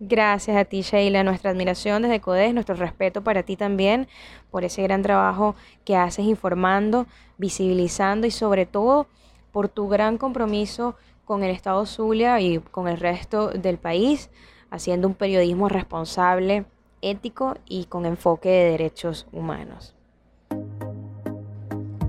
Gracias 0.00 0.56
a 0.56 0.64
ti, 0.64 0.82
Sheila. 0.82 1.22
Nuestra 1.22 1.52
admiración 1.52 2.02
desde 2.02 2.20
CODES, 2.20 2.54
nuestro 2.54 2.74
respeto 2.74 3.22
para 3.22 3.44
ti 3.44 3.56
también 3.56 4.08
por 4.50 4.64
ese 4.64 4.82
gran 4.82 5.02
trabajo 5.02 5.54
que 5.84 5.94
haces 5.94 6.24
informando, 6.24 7.06
visibilizando 7.38 8.26
y 8.26 8.32
sobre 8.32 8.66
todo 8.66 9.06
por 9.52 9.68
tu 9.68 9.88
gran 9.88 10.18
compromiso 10.18 10.96
con 11.24 11.44
el 11.44 11.50
Estado 11.50 11.86
Zulia 11.86 12.40
y 12.40 12.58
con 12.58 12.88
el 12.88 12.98
resto 12.98 13.48
del 13.48 13.78
país, 13.78 14.30
haciendo 14.70 15.06
un 15.06 15.14
periodismo 15.14 15.68
responsable, 15.68 16.64
ético 17.02 17.54
y 17.66 17.84
con 17.84 18.06
enfoque 18.06 18.48
de 18.48 18.70
derechos 18.70 19.26
humanos. 19.32 19.94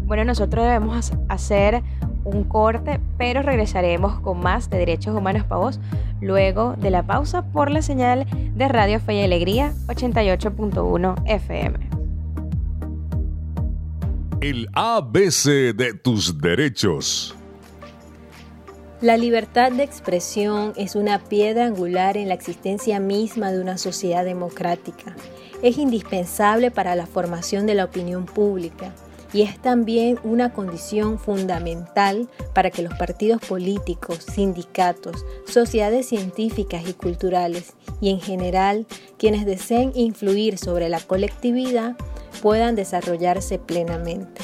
Bueno, 0.06 0.26
nosotros 0.26 0.66
debemos 0.66 1.12
hacer 1.30 1.82
un 2.24 2.44
corte, 2.44 3.00
pero 3.18 3.42
regresaremos 3.42 4.20
con 4.20 4.40
más 4.40 4.70
de 4.70 4.78
Derechos 4.78 5.16
Humanos 5.16 5.44
para 5.44 5.60
vos 5.60 5.80
luego 6.22 6.76
de 6.78 6.90
la 6.90 7.04
pausa 7.04 7.42
por 7.42 7.70
la 7.70 7.82
señal 7.82 8.26
de 8.56 8.68
Radio 8.68 9.00
Fe 9.00 9.16
y 9.16 9.24
Alegría 9.24 9.74
88.1 9.88 11.16
FM. 11.26 11.93
El 14.44 14.68
ABC 14.74 15.74
de 15.74 15.94
tus 15.94 16.42
derechos. 16.42 17.34
La 19.00 19.16
libertad 19.16 19.72
de 19.72 19.84
expresión 19.84 20.74
es 20.76 20.98
una 20.98 21.24
piedra 21.24 21.66
angular 21.66 22.18
en 22.18 22.28
la 22.28 22.34
existencia 22.34 23.00
misma 23.00 23.54
de 23.54 23.62
una 23.62 23.78
sociedad 23.78 24.26
democrática. 24.26 25.16
Es 25.62 25.78
indispensable 25.78 26.72
para 26.72 26.98
la 26.98 27.06
formación 27.06 27.66
de 27.66 27.76
la 27.76 27.86
opinión 27.86 28.26
pública 28.26 28.94
y 29.32 29.44
es 29.44 29.58
también 29.62 30.20
una 30.26 30.52
condición 30.52 31.20
fundamental 31.20 32.28
para 32.54 32.70
que 32.70 32.82
los 32.82 32.96
partidos 32.96 33.40
políticos, 33.40 34.26
sindicatos, 34.30 35.26
sociedades 35.48 36.10
científicas 36.10 36.84
y 36.86 36.92
culturales 36.92 37.76
y 38.02 38.10
en 38.10 38.20
general 38.20 38.88
quienes 39.18 39.46
deseen 39.46 39.94
influir 39.96 40.58
sobre 40.58 40.90
la 40.90 41.00
colectividad 41.00 41.96
puedan 42.42 42.76
desarrollarse 42.76 43.60
plenamente. 43.60 44.42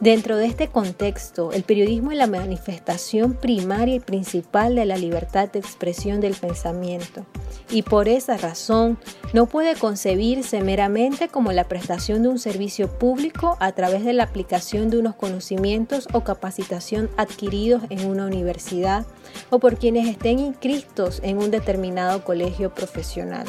Dentro 0.00 0.36
de 0.36 0.46
este 0.46 0.66
contexto, 0.66 1.52
el 1.52 1.62
periodismo 1.62 2.10
es 2.10 2.18
la 2.18 2.26
manifestación 2.26 3.34
primaria 3.34 3.94
y 3.94 4.00
principal 4.00 4.74
de 4.74 4.84
la 4.84 4.96
libertad 4.96 5.48
de 5.52 5.60
expresión 5.60 6.20
del 6.20 6.34
pensamiento 6.34 7.24
y 7.72 7.82
por 7.82 8.08
esa 8.08 8.36
razón 8.36 8.98
no 9.32 9.46
puede 9.46 9.74
concebirse 9.76 10.60
meramente 10.60 11.28
como 11.28 11.52
la 11.52 11.68
prestación 11.68 12.22
de 12.22 12.28
un 12.28 12.38
servicio 12.38 12.98
público 12.98 13.56
a 13.60 13.72
través 13.72 14.04
de 14.04 14.12
la 14.12 14.24
aplicación 14.24 14.90
de 14.90 14.98
unos 14.98 15.14
conocimientos 15.14 16.06
o 16.12 16.22
capacitación 16.22 17.08
adquiridos 17.16 17.82
en 17.88 18.06
una 18.06 18.26
universidad 18.26 19.06
o 19.50 19.58
por 19.58 19.76
quienes 19.76 20.06
estén 20.08 20.38
inscritos 20.38 21.20
en 21.22 21.38
un 21.38 21.50
determinado 21.50 22.24
colegio 22.24 22.74
profesional, 22.74 23.46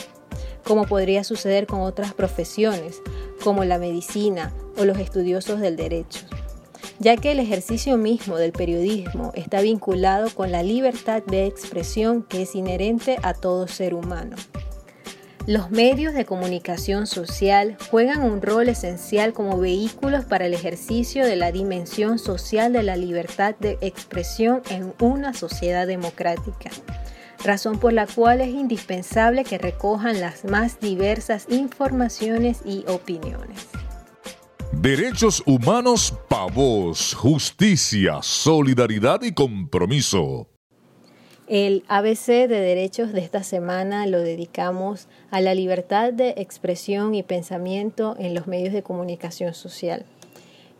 como 0.63 0.85
podría 0.85 1.23
suceder 1.23 1.67
con 1.67 1.81
otras 1.81 2.13
profesiones, 2.13 3.01
como 3.43 3.63
la 3.65 3.79
medicina 3.79 4.53
o 4.77 4.85
los 4.85 4.99
estudiosos 4.99 5.59
del 5.59 5.75
derecho 5.75 6.25
ya 6.99 7.17
que 7.17 7.31
el 7.31 7.39
ejercicio 7.39 7.97
mismo 7.97 8.37
del 8.37 8.51
periodismo 8.53 9.31
está 9.35 9.61
vinculado 9.61 10.29
con 10.29 10.51
la 10.51 10.63
libertad 10.63 11.23
de 11.23 11.45
expresión 11.45 12.23
que 12.23 12.43
es 12.43 12.55
inherente 12.55 13.17
a 13.23 13.33
todo 13.33 13.67
ser 13.67 13.93
humano. 13.93 14.35
Los 15.45 15.71
medios 15.71 16.13
de 16.13 16.23
comunicación 16.23 17.05
social 17.05 17.75
juegan 17.91 18.21
un 18.21 18.41
rol 18.41 18.69
esencial 18.69 19.33
como 19.33 19.59
vehículos 19.59 20.23
para 20.23 20.45
el 20.45 20.53
ejercicio 20.53 21.25
de 21.25 21.35
la 21.35 21.51
dimensión 21.51 22.17
social 22.17 22.71
de 22.71 22.83
la 22.83 22.95
libertad 22.95 23.53
de 23.59 23.77
expresión 23.81 24.61
en 24.69 24.93
una 25.01 25.33
sociedad 25.33 25.85
democrática, 25.85 26.69
razón 27.43 27.79
por 27.79 27.93
la 27.93 28.07
cual 28.07 28.41
es 28.41 28.49
indispensable 28.49 29.43
que 29.43 29.57
recojan 29.57 30.19
las 30.19 30.45
más 30.45 30.79
diversas 30.79 31.45
informaciones 31.49 32.61
y 32.65 32.85
opiniones. 32.87 33.67
Derechos 34.71 35.43
humanos 35.45 36.13
para 36.27 36.51
vos, 36.51 37.13
justicia, 37.13 38.19
solidaridad 38.21 39.21
y 39.21 39.31
compromiso. 39.31 40.47
El 41.47 41.83
ABC 41.89 42.47
de 42.47 42.47
derechos 42.47 43.11
de 43.11 43.19
esta 43.19 43.43
semana 43.43 44.07
lo 44.07 44.19
dedicamos 44.19 45.07
a 45.29 45.41
la 45.41 45.53
libertad 45.53 46.13
de 46.13 46.29
expresión 46.37 47.15
y 47.15 47.21
pensamiento 47.21 48.15
en 48.17 48.33
los 48.33 48.47
medios 48.47 48.73
de 48.73 48.81
comunicación 48.81 49.53
social. 49.53 50.05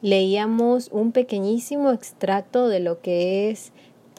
Leíamos 0.02 0.88
un 0.92 1.12
pequeñísimo 1.12 1.92
extracto 1.92 2.70
de 2.70 2.80
lo 2.80 3.02
que 3.02 3.52
es 3.52 3.73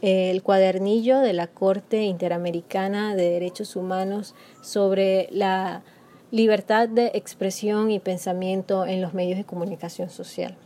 el 0.05 0.43
cuadernillo 0.43 1.21
de 1.21 1.33
la 1.33 1.47
Corte 1.47 2.03
Interamericana 2.03 3.17
de 3.17 3.31
Derechos 3.31 3.75
Humanos 3.75 4.35
sobre 4.61 5.29
la 5.31 5.83
libertad 6.31 6.90
de 6.90 7.12
expresión 7.14 7.90
y 7.90 8.01
pensamiento 8.01 8.85
en 8.85 9.01
los 9.01 9.14
medios 9.14 9.38
de 9.38 9.45
comunicación 9.45 10.11
social. 10.11 10.59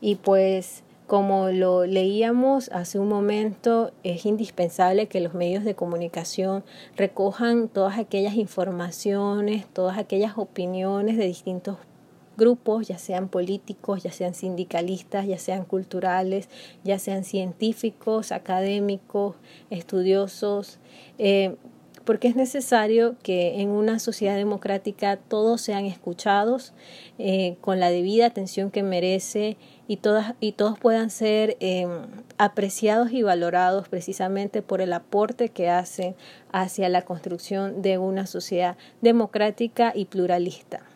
Y 0.00 0.14
pues 0.14 0.84
como 1.08 1.48
lo 1.48 1.84
leíamos 1.84 2.68
hace 2.68 3.00
un 3.00 3.08
momento, 3.08 3.90
es 4.04 4.24
indispensable 4.24 5.08
que 5.08 5.20
los 5.20 5.34
medios 5.34 5.64
de 5.64 5.74
comunicación 5.74 6.62
recojan 6.96 7.66
todas 7.68 7.98
aquellas 7.98 8.34
informaciones, 8.34 9.66
todas 9.72 9.98
aquellas 9.98 10.38
opiniones 10.38 11.16
de 11.16 11.26
distintos 11.26 11.76
grupos, 12.40 12.88
ya 12.88 12.98
sean 12.98 13.28
políticos, 13.28 14.02
ya 14.02 14.10
sean 14.10 14.34
sindicalistas, 14.34 15.26
ya 15.26 15.38
sean 15.38 15.64
culturales, 15.64 16.48
ya 16.82 16.98
sean 16.98 17.22
científicos, 17.22 18.32
académicos, 18.32 19.36
estudiosos, 19.68 20.78
eh, 21.18 21.54
porque 22.04 22.28
es 22.28 22.34
necesario 22.34 23.14
que 23.22 23.60
en 23.60 23.68
una 23.68 23.98
sociedad 23.98 24.34
democrática 24.34 25.16
todos 25.16 25.60
sean 25.60 25.84
escuchados 25.84 26.72
eh, 27.18 27.56
con 27.60 27.78
la 27.78 27.90
debida 27.90 28.26
atención 28.26 28.70
que 28.70 28.82
merece 28.82 29.58
y, 29.86 29.98
todas, 29.98 30.34
y 30.40 30.52
todos 30.52 30.78
puedan 30.78 31.10
ser 31.10 31.56
em, 31.60 31.90
apreciados 32.38 33.12
y 33.12 33.22
valorados 33.22 33.88
precisamente 33.88 34.62
por 34.62 34.80
el 34.80 34.92
aporte 34.94 35.50
que 35.50 35.68
hacen 35.68 36.16
hacia 36.52 36.88
la 36.88 37.02
construcción 37.02 37.82
de 37.82 37.98
una 37.98 38.26
sociedad 38.26 38.76
democrática 39.02 39.92
y 39.94 40.06
pluralista. 40.06 40.89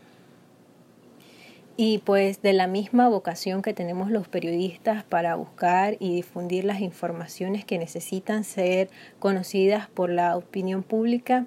Y 1.77 1.99
pues 1.99 2.41
de 2.41 2.53
la 2.53 2.69
misma 2.69 3.09
vocación 3.09 3.61
que 3.61 3.75
tenemos 3.75 4.09
los 4.09 4.29
periodistas 4.29 5.03
para 5.03 5.35
buscar 5.35 5.97
y 5.99 6.15
difundir 6.15 6.65
las 6.65 6.81
informaciones 6.81 7.65
que 7.65 7.79
necesitan 7.79 8.45
ser 8.45 8.91
conocidas 9.19 9.89
por 9.89 10.09
la 10.09 10.37
opinión 10.37 10.85
pública, 10.85 11.47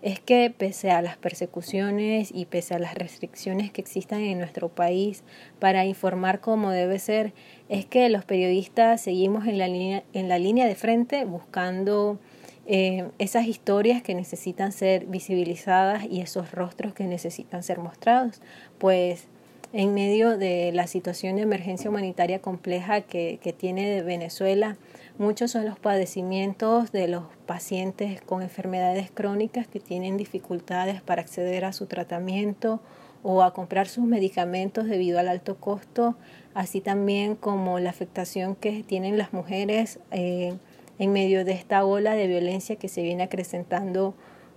es 0.00 0.20
que 0.20 0.54
pese 0.56 0.92
a 0.92 1.02
las 1.02 1.16
persecuciones 1.16 2.30
y 2.32 2.44
pese 2.44 2.74
a 2.74 2.78
las 2.78 2.94
restricciones 2.94 3.72
que 3.72 3.80
existan 3.80 4.20
en 4.20 4.38
nuestro 4.38 4.68
país 4.68 5.24
para 5.58 5.84
informar 5.84 6.40
como 6.40 6.70
debe 6.70 7.00
ser, 7.00 7.32
es 7.68 7.84
que 7.84 8.08
los 8.10 8.24
periodistas 8.24 9.00
seguimos 9.00 9.48
en 9.48 9.58
la 9.58 9.66
línea, 9.66 10.04
en 10.12 10.28
la 10.28 10.38
línea 10.38 10.66
de 10.66 10.76
frente 10.76 11.24
buscando 11.24 12.20
eh, 12.66 13.10
esas 13.18 13.46
historias 13.46 14.02
que 14.02 14.14
necesitan 14.14 14.70
ser 14.70 15.06
visibilizadas 15.06 16.04
y 16.08 16.20
esos 16.20 16.52
rostros 16.52 16.94
que 16.94 17.04
necesitan 17.04 17.62
ser 17.64 17.78
mostrados, 17.78 18.40
pues 18.78 19.26
en 19.74 19.92
medio 19.92 20.38
de 20.38 20.70
la 20.72 20.86
situación 20.86 21.34
de 21.34 21.42
emergencia 21.42 21.90
humanitaria 21.90 22.40
compleja 22.40 23.00
que, 23.00 23.56
tiene 23.58 24.02
Venezuela. 24.02 24.76
Muchos 25.18 25.50
son 25.50 25.64
los 25.64 25.80
padecimientos 25.80 26.92
de 26.92 27.08
los 27.08 27.24
pacientes 27.44 28.22
con 28.22 28.42
enfermedades 28.42 29.10
crónicas 29.12 29.66
que 29.66 29.80
tienen 29.80 30.16
dificultades 30.16 31.02
para 31.02 31.22
acceder 31.22 31.64
a 31.64 31.72
su 31.72 31.86
tratamiento 31.86 32.80
o 33.24 33.42
a 33.42 33.52
comprar 33.52 33.88
sus 33.88 34.04
medicamentos 34.04 34.86
debido 34.86 35.18
al 35.18 35.26
alto 35.26 35.56
costo, 35.56 36.14
así 36.54 36.80
también 36.80 37.34
como 37.34 37.80
la 37.80 37.90
afectación 37.90 38.54
que 38.54 38.84
tienen 38.84 39.18
las 39.18 39.32
mujeres 39.32 39.98
eh, 40.12 40.54
en 41.00 41.12
medio 41.12 41.44
de 41.44 41.52
esta 41.52 41.84
ola 41.84 42.14
de 42.14 42.28
violencia 42.28 42.76
que 42.76 42.88
se 42.88 43.02
viene 43.02 43.24
acrecentando 43.24 44.14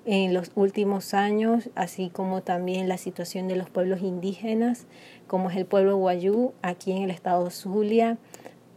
en 0.07 0.33
los 0.33 0.51
últimos 0.55 1.13
años, 1.13 1.69
así 1.75 2.09
como 2.09 2.41
también 2.41 2.87
la 2.87 2.97
situación 2.97 3.49
de 3.49 3.57
los 3.57 3.69
pueblos 3.69 4.01
indígenas, 4.01 4.87
como 5.27 5.49
es 5.49 5.57
el 5.57 5.65
pueblo 5.65 5.97
Guayú, 5.97 6.53
aquí 6.61 6.93
en 6.93 7.03
el 7.03 7.11
estado 7.11 7.49
Zulia, 7.49 8.17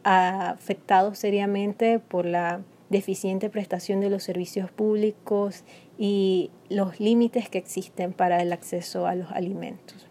afectado 0.03 1.15
seriamente 1.15 2.01
por 2.01 2.27
la 2.27 2.63
deficiente 2.89 3.49
prestación 3.49 4.01
de 4.01 4.11
los 4.11 4.25
servicios 4.25 4.73
públicos 4.73 5.63
y 5.97 6.51
los 6.69 6.99
límites 6.99 7.49
que 7.49 7.59
existen 7.59 8.13
para 8.13 8.43
el 8.43 8.53
acceso 8.53 9.07
a 9.07 9.15
los 9.15 9.31
alimentos. 9.31 10.10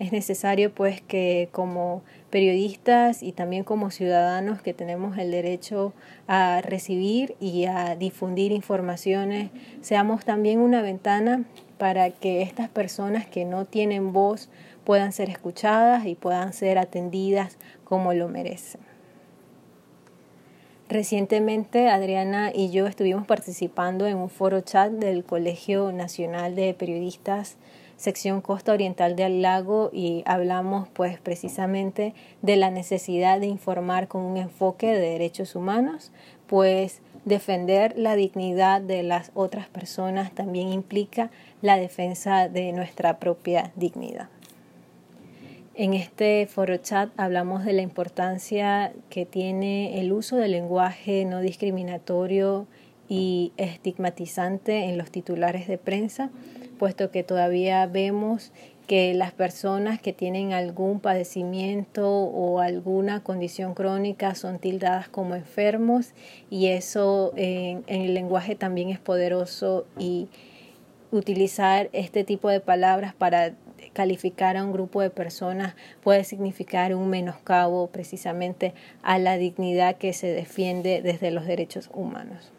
Es 0.00 0.10
necesario 0.10 0.74
pues 0.74 1.00
que 1.00 1.48
como 1.52 2.02
periodistas 2.30 3.22
y 3.22 3.30
también 3.30 3.62
como 3.62 3.92
ciudadanos 3.92 4.60
que 4.60 4.74
tenemos 4.74 5.16
el 5.18 5.30
derecho 5.30 5.92
a 6.26 6.60
recibir 6.62 7.36
y 7.38 7.66
a 7.66 7.94
difundir 7.94 8.50
informaciones, 8.50 9.50
seamos 9.82 10.24
también 10.24 10.58
una 10.58 10.82
ventana 10.82 11.44
para 11.78 12.10
que 12.10 12.42
estas 12.42 12.68
personas 12.68 13.26
que 13.26 13.44
no 13.44 13.66
tienen 13.66 14.12
voz 14.12 14.48
puedan 14.84 15.12
ser 15.12 15.30
escuchadas 15.30 16.06
y 16.06 16.16
puedan 16.16 16.52
ser 16.52 16.78
atendidas 16.78 17.56
como 17.84 18.14
lo 18.14 18.28
merecen. 18.28 18.80
Recientemente 20.88 21.88
Adriana 21.88 22.50
y 22.54 22.70
yo 22.70 22.86
estuvimos 22.86 23.26
participando 23.26 24.06
en 24.06 24.16
un 24.16 24.28
foro 24.28 24.60
chat 24.60 24.92
del 24.92 25.24
Colegio 25.24 25.92
Nacional 25.92 26.56
de 26.56 26.74
Periodistas 26.74 27.56
sección 27.96 28.40
costa 28.40 28.72
oriental 28.72 29.16
del 29.16 29.42
lago 29.42 29.90
y 29.92 30.22
hablamos 30.26 30.88
pues 30.88 31.18
precisamente 31.18 32.14
de 32.42 32.56
la 32.56 32.70
necesidad 32.70 33.40
de 33.40 33.46
informar 33.46 34.08
con 34.08 34.22
un 34.22 34.36
enfoque 34.36 34.88
de 34.88 35.00
derechos 35.00 35.54
humanos, 35.54 36.12
pues 36.46 37.00
defender 37.24 37.94
la 37.96 38.16
dignidad 38.16 38.80
de 38.80 39.02
las 39.02 39.30
otras 39.34 39.68
personas 39.68 40.32
también 40.32 40.72
implica 40.72 41.30
la 41.62 41.76
defensa 41.76 42.48
de 42.48 42.72
nuestra 42.72 43.18
propia 43.18 43.72
dignidad. 43.76 44.28
En 45.76 45.94
este 45.94 46.46
foro 46.46 46.76
chat 46.76 47.10
hablamos 47.16 47.64
de 47.64 47.72
la 47.72 47.82
importancia 47.82 48.92
que 49.10 49.26
tiene 49.26 50.00
el 50.00 50.12
uso 50.12 50.36
del 50.36 50.52
lenguaje 50.52 51.24
no 51.24 51.40
discriminatorio 51.40 52.68
y 53.08 53.52
estigmatizante 53.56 54.84
en 54.84 54.98
los 54.98 55.10
titulares 55.10 55.66
de 55.66 55.78
prensa 55.78 56.30
puesto 56.74 57.10
que 57.10 57.22
todavía 57.22 57.86
vemos 57.86 58.52
que 58.86 59.14
las 59.14 59.32
personas 59.32 60.00
que 60.00 60.12
tienen 60.12 60.52
algún 60.52 61.00
padecimiento 61.00 62.08
o 62.10 62.60
alguna 62.60 63.22
condición 63.22 63.74
crónica 63.74 64.34
son 64.34 64.58
tildadas 64.58 65.08
como 65.08 65.34
enfermos 65.34 66.12
y 66.50 66.66
eso 66.66 67.32
en, 67.36 67.84
el 67.86 68.12
lenguaje 68.14 68.56
también 68.56 68.90
es 68.90 68.98
poderoso 68.98 69.86
y 69.98 70.28
utilizar 71.12 71.88
este 71.92 72.24
tipo 72.24 72.48
de 72.50 72.60
palabras 72.60 73.14
para 73.14 73.54
calificar 73.92 74.56
a 74.56 74.64
un 74.64 74.72
grupo 74.72 75.00
de 75.00 75.10
personas 75.10 75.74
puede 76.02 76.24
significar 76.24 76.94
un 76.94 77.08
menoscabo 77.08 77.86
precisamente 77.86 78.74
a 79.02 79.18
la 79.18 79.38
dignidad 79.38 79.96
que 79.96 80.12
se 80.12 80.26
defiende 80.26 81.00
desde 81.00 81.30
los 81.30 81.46
derechos 81.46 81.88
humanos. 81.94 82.53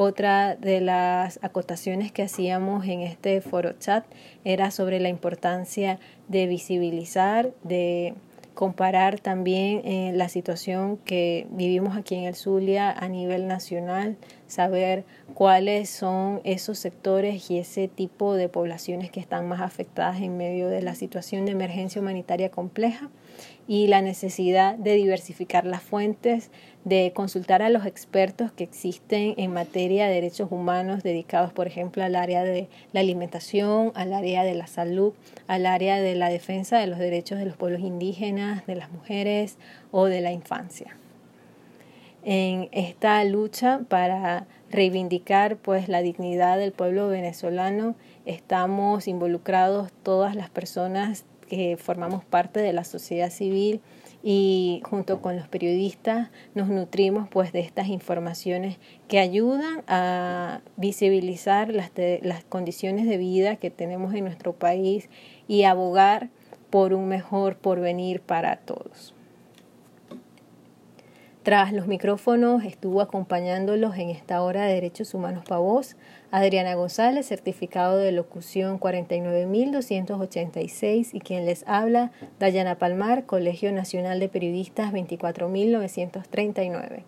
Otra 0.00 0.54
de 0.54 0.80
las 0.80 1.40
acotaciones 1.42 2.12
que 2.12 2.22
hacíamos 2.22 2.86
en 2.86 3.00
este 3.00 3.40
foro 3.40 3.72
chat 3.80 4.04
era 4.44 4.70
sobre 4.70 5.00
la 5.00 5.08
importancia 5.08 5.98
de 6.28 6.46
visibilizar, 6.46 7.50
de 7.64 8.14
comparar 8.54 9.18
también 9.18 9.82
eh, 9.84 10.12
la 10.14 10.28
situación 10.28 10.98
que 10.98 11.48
vivimos 11.50 11.96
aquí 11.96 12.14
en 12.14 12.26
el 12.26 12.36
Zulia 12.36 12.92
a 12.92 13.08
nivel 13.08 13.48
nacional, 13.48 14.16
saber 14.46 15.04
cuáles 15.34 15.90
son 15.90 16.42
esos 16.44 16.78
sectores 16.78 17.50
y 17.50 17.58
ese 17.58 17.88
tipo 17.88 18.34
de 18.34 18.48
poblaciones 18.48 19.10
que 19.10 19.18
están 19.18 19.48
más 19.48 19.60
afectadas 19.60 20.20
en 20.20 20.36
medio 20.36 20.68
de 20.68 20.80
la 20.80 20.94
situación 20.94 21.44
de 21.44 21.50
emergencia 21.50 22.00
humanitaria 22.00 22.52
compleja 22.52 23.10
y 23.68 23.86
la 23.86 24.00
necesidad 24.00 24.76
de 24.76 24.94
diversificar 24.94 25.66
las 25.66 25.82
fuentes, 25.82 26.50
de 26.84 27.12
consultar 27.14 27.60
a 27.60 27.68
los 27.68 27.84
expertos 27.84 28.50
que 28.50 28.64
existen 28.64 29.34
en 29.36 29.52
materia 29.52 30.08
de 30.08 30.14
derechos 30.14 30.48
humanos 30.50 31.02
dedicados, 31.02 31.52
por 31.52 31.66
ejemplo, 31.66 32.02
al 32.02 32.16
área 32.16 32.42
de 32.42 32.68
la 32.92 33.00
alimentación, 33.00 33.92
al 33.94 34.14
área 34.14 34.42
de 34.42 34.54
la 34.54 34.66
salud, 34.66 35.12
al 35.46 35.66
área 35.66 36.00
de 36.00 36.14
la 36.14 36.30
defensa 36.30 36.78
de 36.78 36.86
los 36.86 36.98
derechos 36.98 37.38
de 37.38 37.44
los 37.44 37.56
pueblos 37.58 37.82
indígenas, 37.82 38.66
de 38.66 38.74
las 38.74 38.90
mujeres 38.90 39.58
o 39.90 40.06
de 40.06 40.22
la 40.22 40.32
infancia. 40.32 40.96
En 42.24 42.70
esta 42.72 43.22
lucha 43.24 43.80
para 43.88 44.46
reivindicar 44.70 45.56
pues 45.56 45.88
la 45.88 46.00
dignidad 46.00 46.58
del 46.58 46.72
pueblo 46.72 47.08
venezolano 47.08 47.96
estamos 48.24 49.08
involucrados 49.08 49.92
todas 50.02 50.34
las 50.34 50.50
personas 50.50 51.24
que 51.48 51.76
formamos 51.76 52.24
parte 52.24 52.60
de 52.60 52.72
la 52.72 52.84
sociedad 52.84 53.30
civil 53.30 53.80
y 54.22 54.82
junto 54.84 55.20
con 55.22 55.36
los 55.36 55.48
periodistas 55.48 56.30
nos 56.54 56.68
nutrimos 56.68 57.28
pues 57.28 57.52
de 57.52 57.60
estas 57.60 57.88
informaciones 57.88 58.78
que 59.06 59.18
ayudan 59.18 59.84
a 59.86 60.60
visibilizar 60.76 61.72
las, 61.72 61.90
las 62.22 62.44
condiciones 62.44 63.06
de 63.06 63.16
vida 63.16 63.56
que 63.56 63.70
tenemos 63.70 64.14
en 64.14 64.24
nuestro 64.24 64.52
país 64.52 65.08
y 65.46 65.62
abogar 65.64 66.30
por 66.70 66.92
un 66.94 67.08
mejor 67.08 67.56
porvenir 67.56 68.20
para 68.20 68.56
todos. 68.56 69.14
Tras 71.48 71.72
los 71.72 71.86
micrófonos 71.86 72.62
estuvo 72.62 73.00
acompañándolos 73.00 73.96
en 73.96 74.10
esta 74.10 74.42
hora 74.42 74.66
de 74.66 74.74
Derechos 74.74 75.14
Humanos 75.14 75.44
para 75.48 75.62
Adriana 76.30 76.74
González, 76.74 77.24
certificado 77.24 77.96
de 77.96 78.12
locución 78.12 78.76
49286 78.76 81.14
y 81.14 81.20
quien 81.20 81.46
les 81.46 81.66
habla 81.66 82.12
Dayana 82.38 82.74
Palmar, 82.74 83.24
Colegio 83.24 83.72
Nacional 83.72 84.20
de 84.20 84.28
Periodistas 84.28 84.92
24939. 84.92 87.04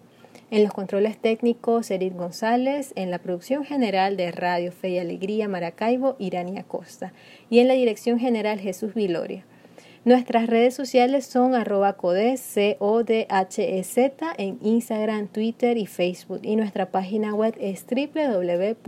En 0.51 0.65
los 0.65 0.73
controles 0.73 1.19
técnicos, 1.19 1.91
Eric 1.91 2.17
González, 2.17 2.95
en 2.97 3.11
la 3.11 3.19
producción 3.19 3.67
general 3.67 4.17
de 4.17 4.33
Radio 4.33 4.73
Fe 4.73 4.89
y 4.89 4.99
Alegría 4.99 5.49
Maracaibo, 5.49 6.17
Irania 6.19 6.63
Costa, 6.63 7.13
y 7.51 7.59
en 7.59 7.69
la 7.69 7.75
dirección 7.75 8.19
general 8.19 8.59
Jesús 8.59 8.95
Viloria. 8.95 9.45
Nuestras 10.03 10.47
redes 10.47 10.73
sociales 10.75 11.27
son 11.27 11.55
arroba 11.55 11.93
codes, 11.93 12.41
C-O-D-H-E-Z, 12.41 14.35
en 14.39 14.59
Instagram, 14.63 15.29
Twitter 15.29 15.77
y 15.77 15.85
Facebook. 15.85 16.41
Y 16.43 16.57
nuestra 16.57 16.91
página 16.91 17.35
web 17.35 17.55
es 17.61 17.85
www.codes.ong. 17.85 18.81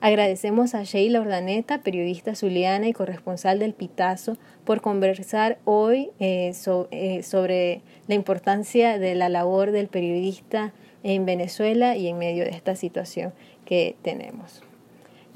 Agradecemos 0.00 0.76
a 0.76 0.84
Sheila 0.84 1.20
Ordaneta, 1.20 1.82
periodista 1.82 2.36
zuliana 2.36 2.86
y 2.86 2.92
corresponsal 2.92 3.58
del 3.58 3.74
Pitazo, 3.74 4.36
por 4.64 4.82
conversar 4.82 5.58
hoy 5.64 6.10
eh, 6.20 6.52
eh, 6.92 7.22
sobre 7.24 7.80
la 8.06 8.14
importancia 8.14 9.00
de 9.00 9.16
la 9.16 9.28
labor 9.28 9.72
del 9.72 9.88
periodista 9.88 10.72
en 11.02 11.26
Venezuela 11.26 11.96
y 11.96 12.06
en 12.06 12.18
medio 12.18 12.44
de 12.44 12.50
esta 12.50 12.76
situación 12.76 13.32
que 13.64 13.96
tenemos. 14.02 14.62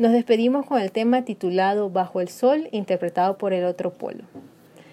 Nos 0.02 0.10
despedimos 0.10 0.66
con 0.66 0.80
el 0.80 0.90
tema 0.90 1.24
titulado 1.24 1.88
Bajo 1.88 2.20
el 2.20 2.26
Sol, 2.26 2.68
interpretado 2.72 3.38
por 3.38 3.52
el 3.52 3.64
otro 3.64 3.92
polo. 3.92 4.24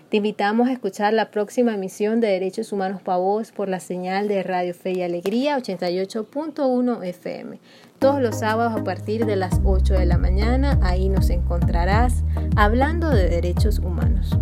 Te 0.10 0.18
invitamos 0.18 0.70
a 0.70 0.72
escuchar 0.72 1.14
la 1.14 1.32
próxima 1.32 1.74
emisión 1.74 2.22
de 2.22 2.28
Derechos 2.28 2.72
Humanos 2.72 3.01
para 3.01 3.18
Vos 3.18 3.51
por 3.51 3.70
la 3.70 3.80
señal 3.80 4.28
de 4.28 4.43
Radio 4.43 4.76
Fe 4.76 4.91
y 4.91 5.01
Alegría 5.01 5.57
88.1 5.57 7.03
FM. 7.03 7.60
Todos 7.97 8.22
los 8.22 8.38
sábados 8.38 8.80
a 8.80 8.84
partir 8.84 9.26
de 9.26 9.36
las 9.36 9.60
8 9.64 9.95
de 9.95 10.05
la 10.05 10.20
mañana, 10.20 10.78
ahí 10.84 11.10
nos 11.10 11.32
encontrarás 11.32 12.24
hablando 12.55 13.10
de 13.10 13.30
derechos 13.30 13.80
humanos. 13.80 14.38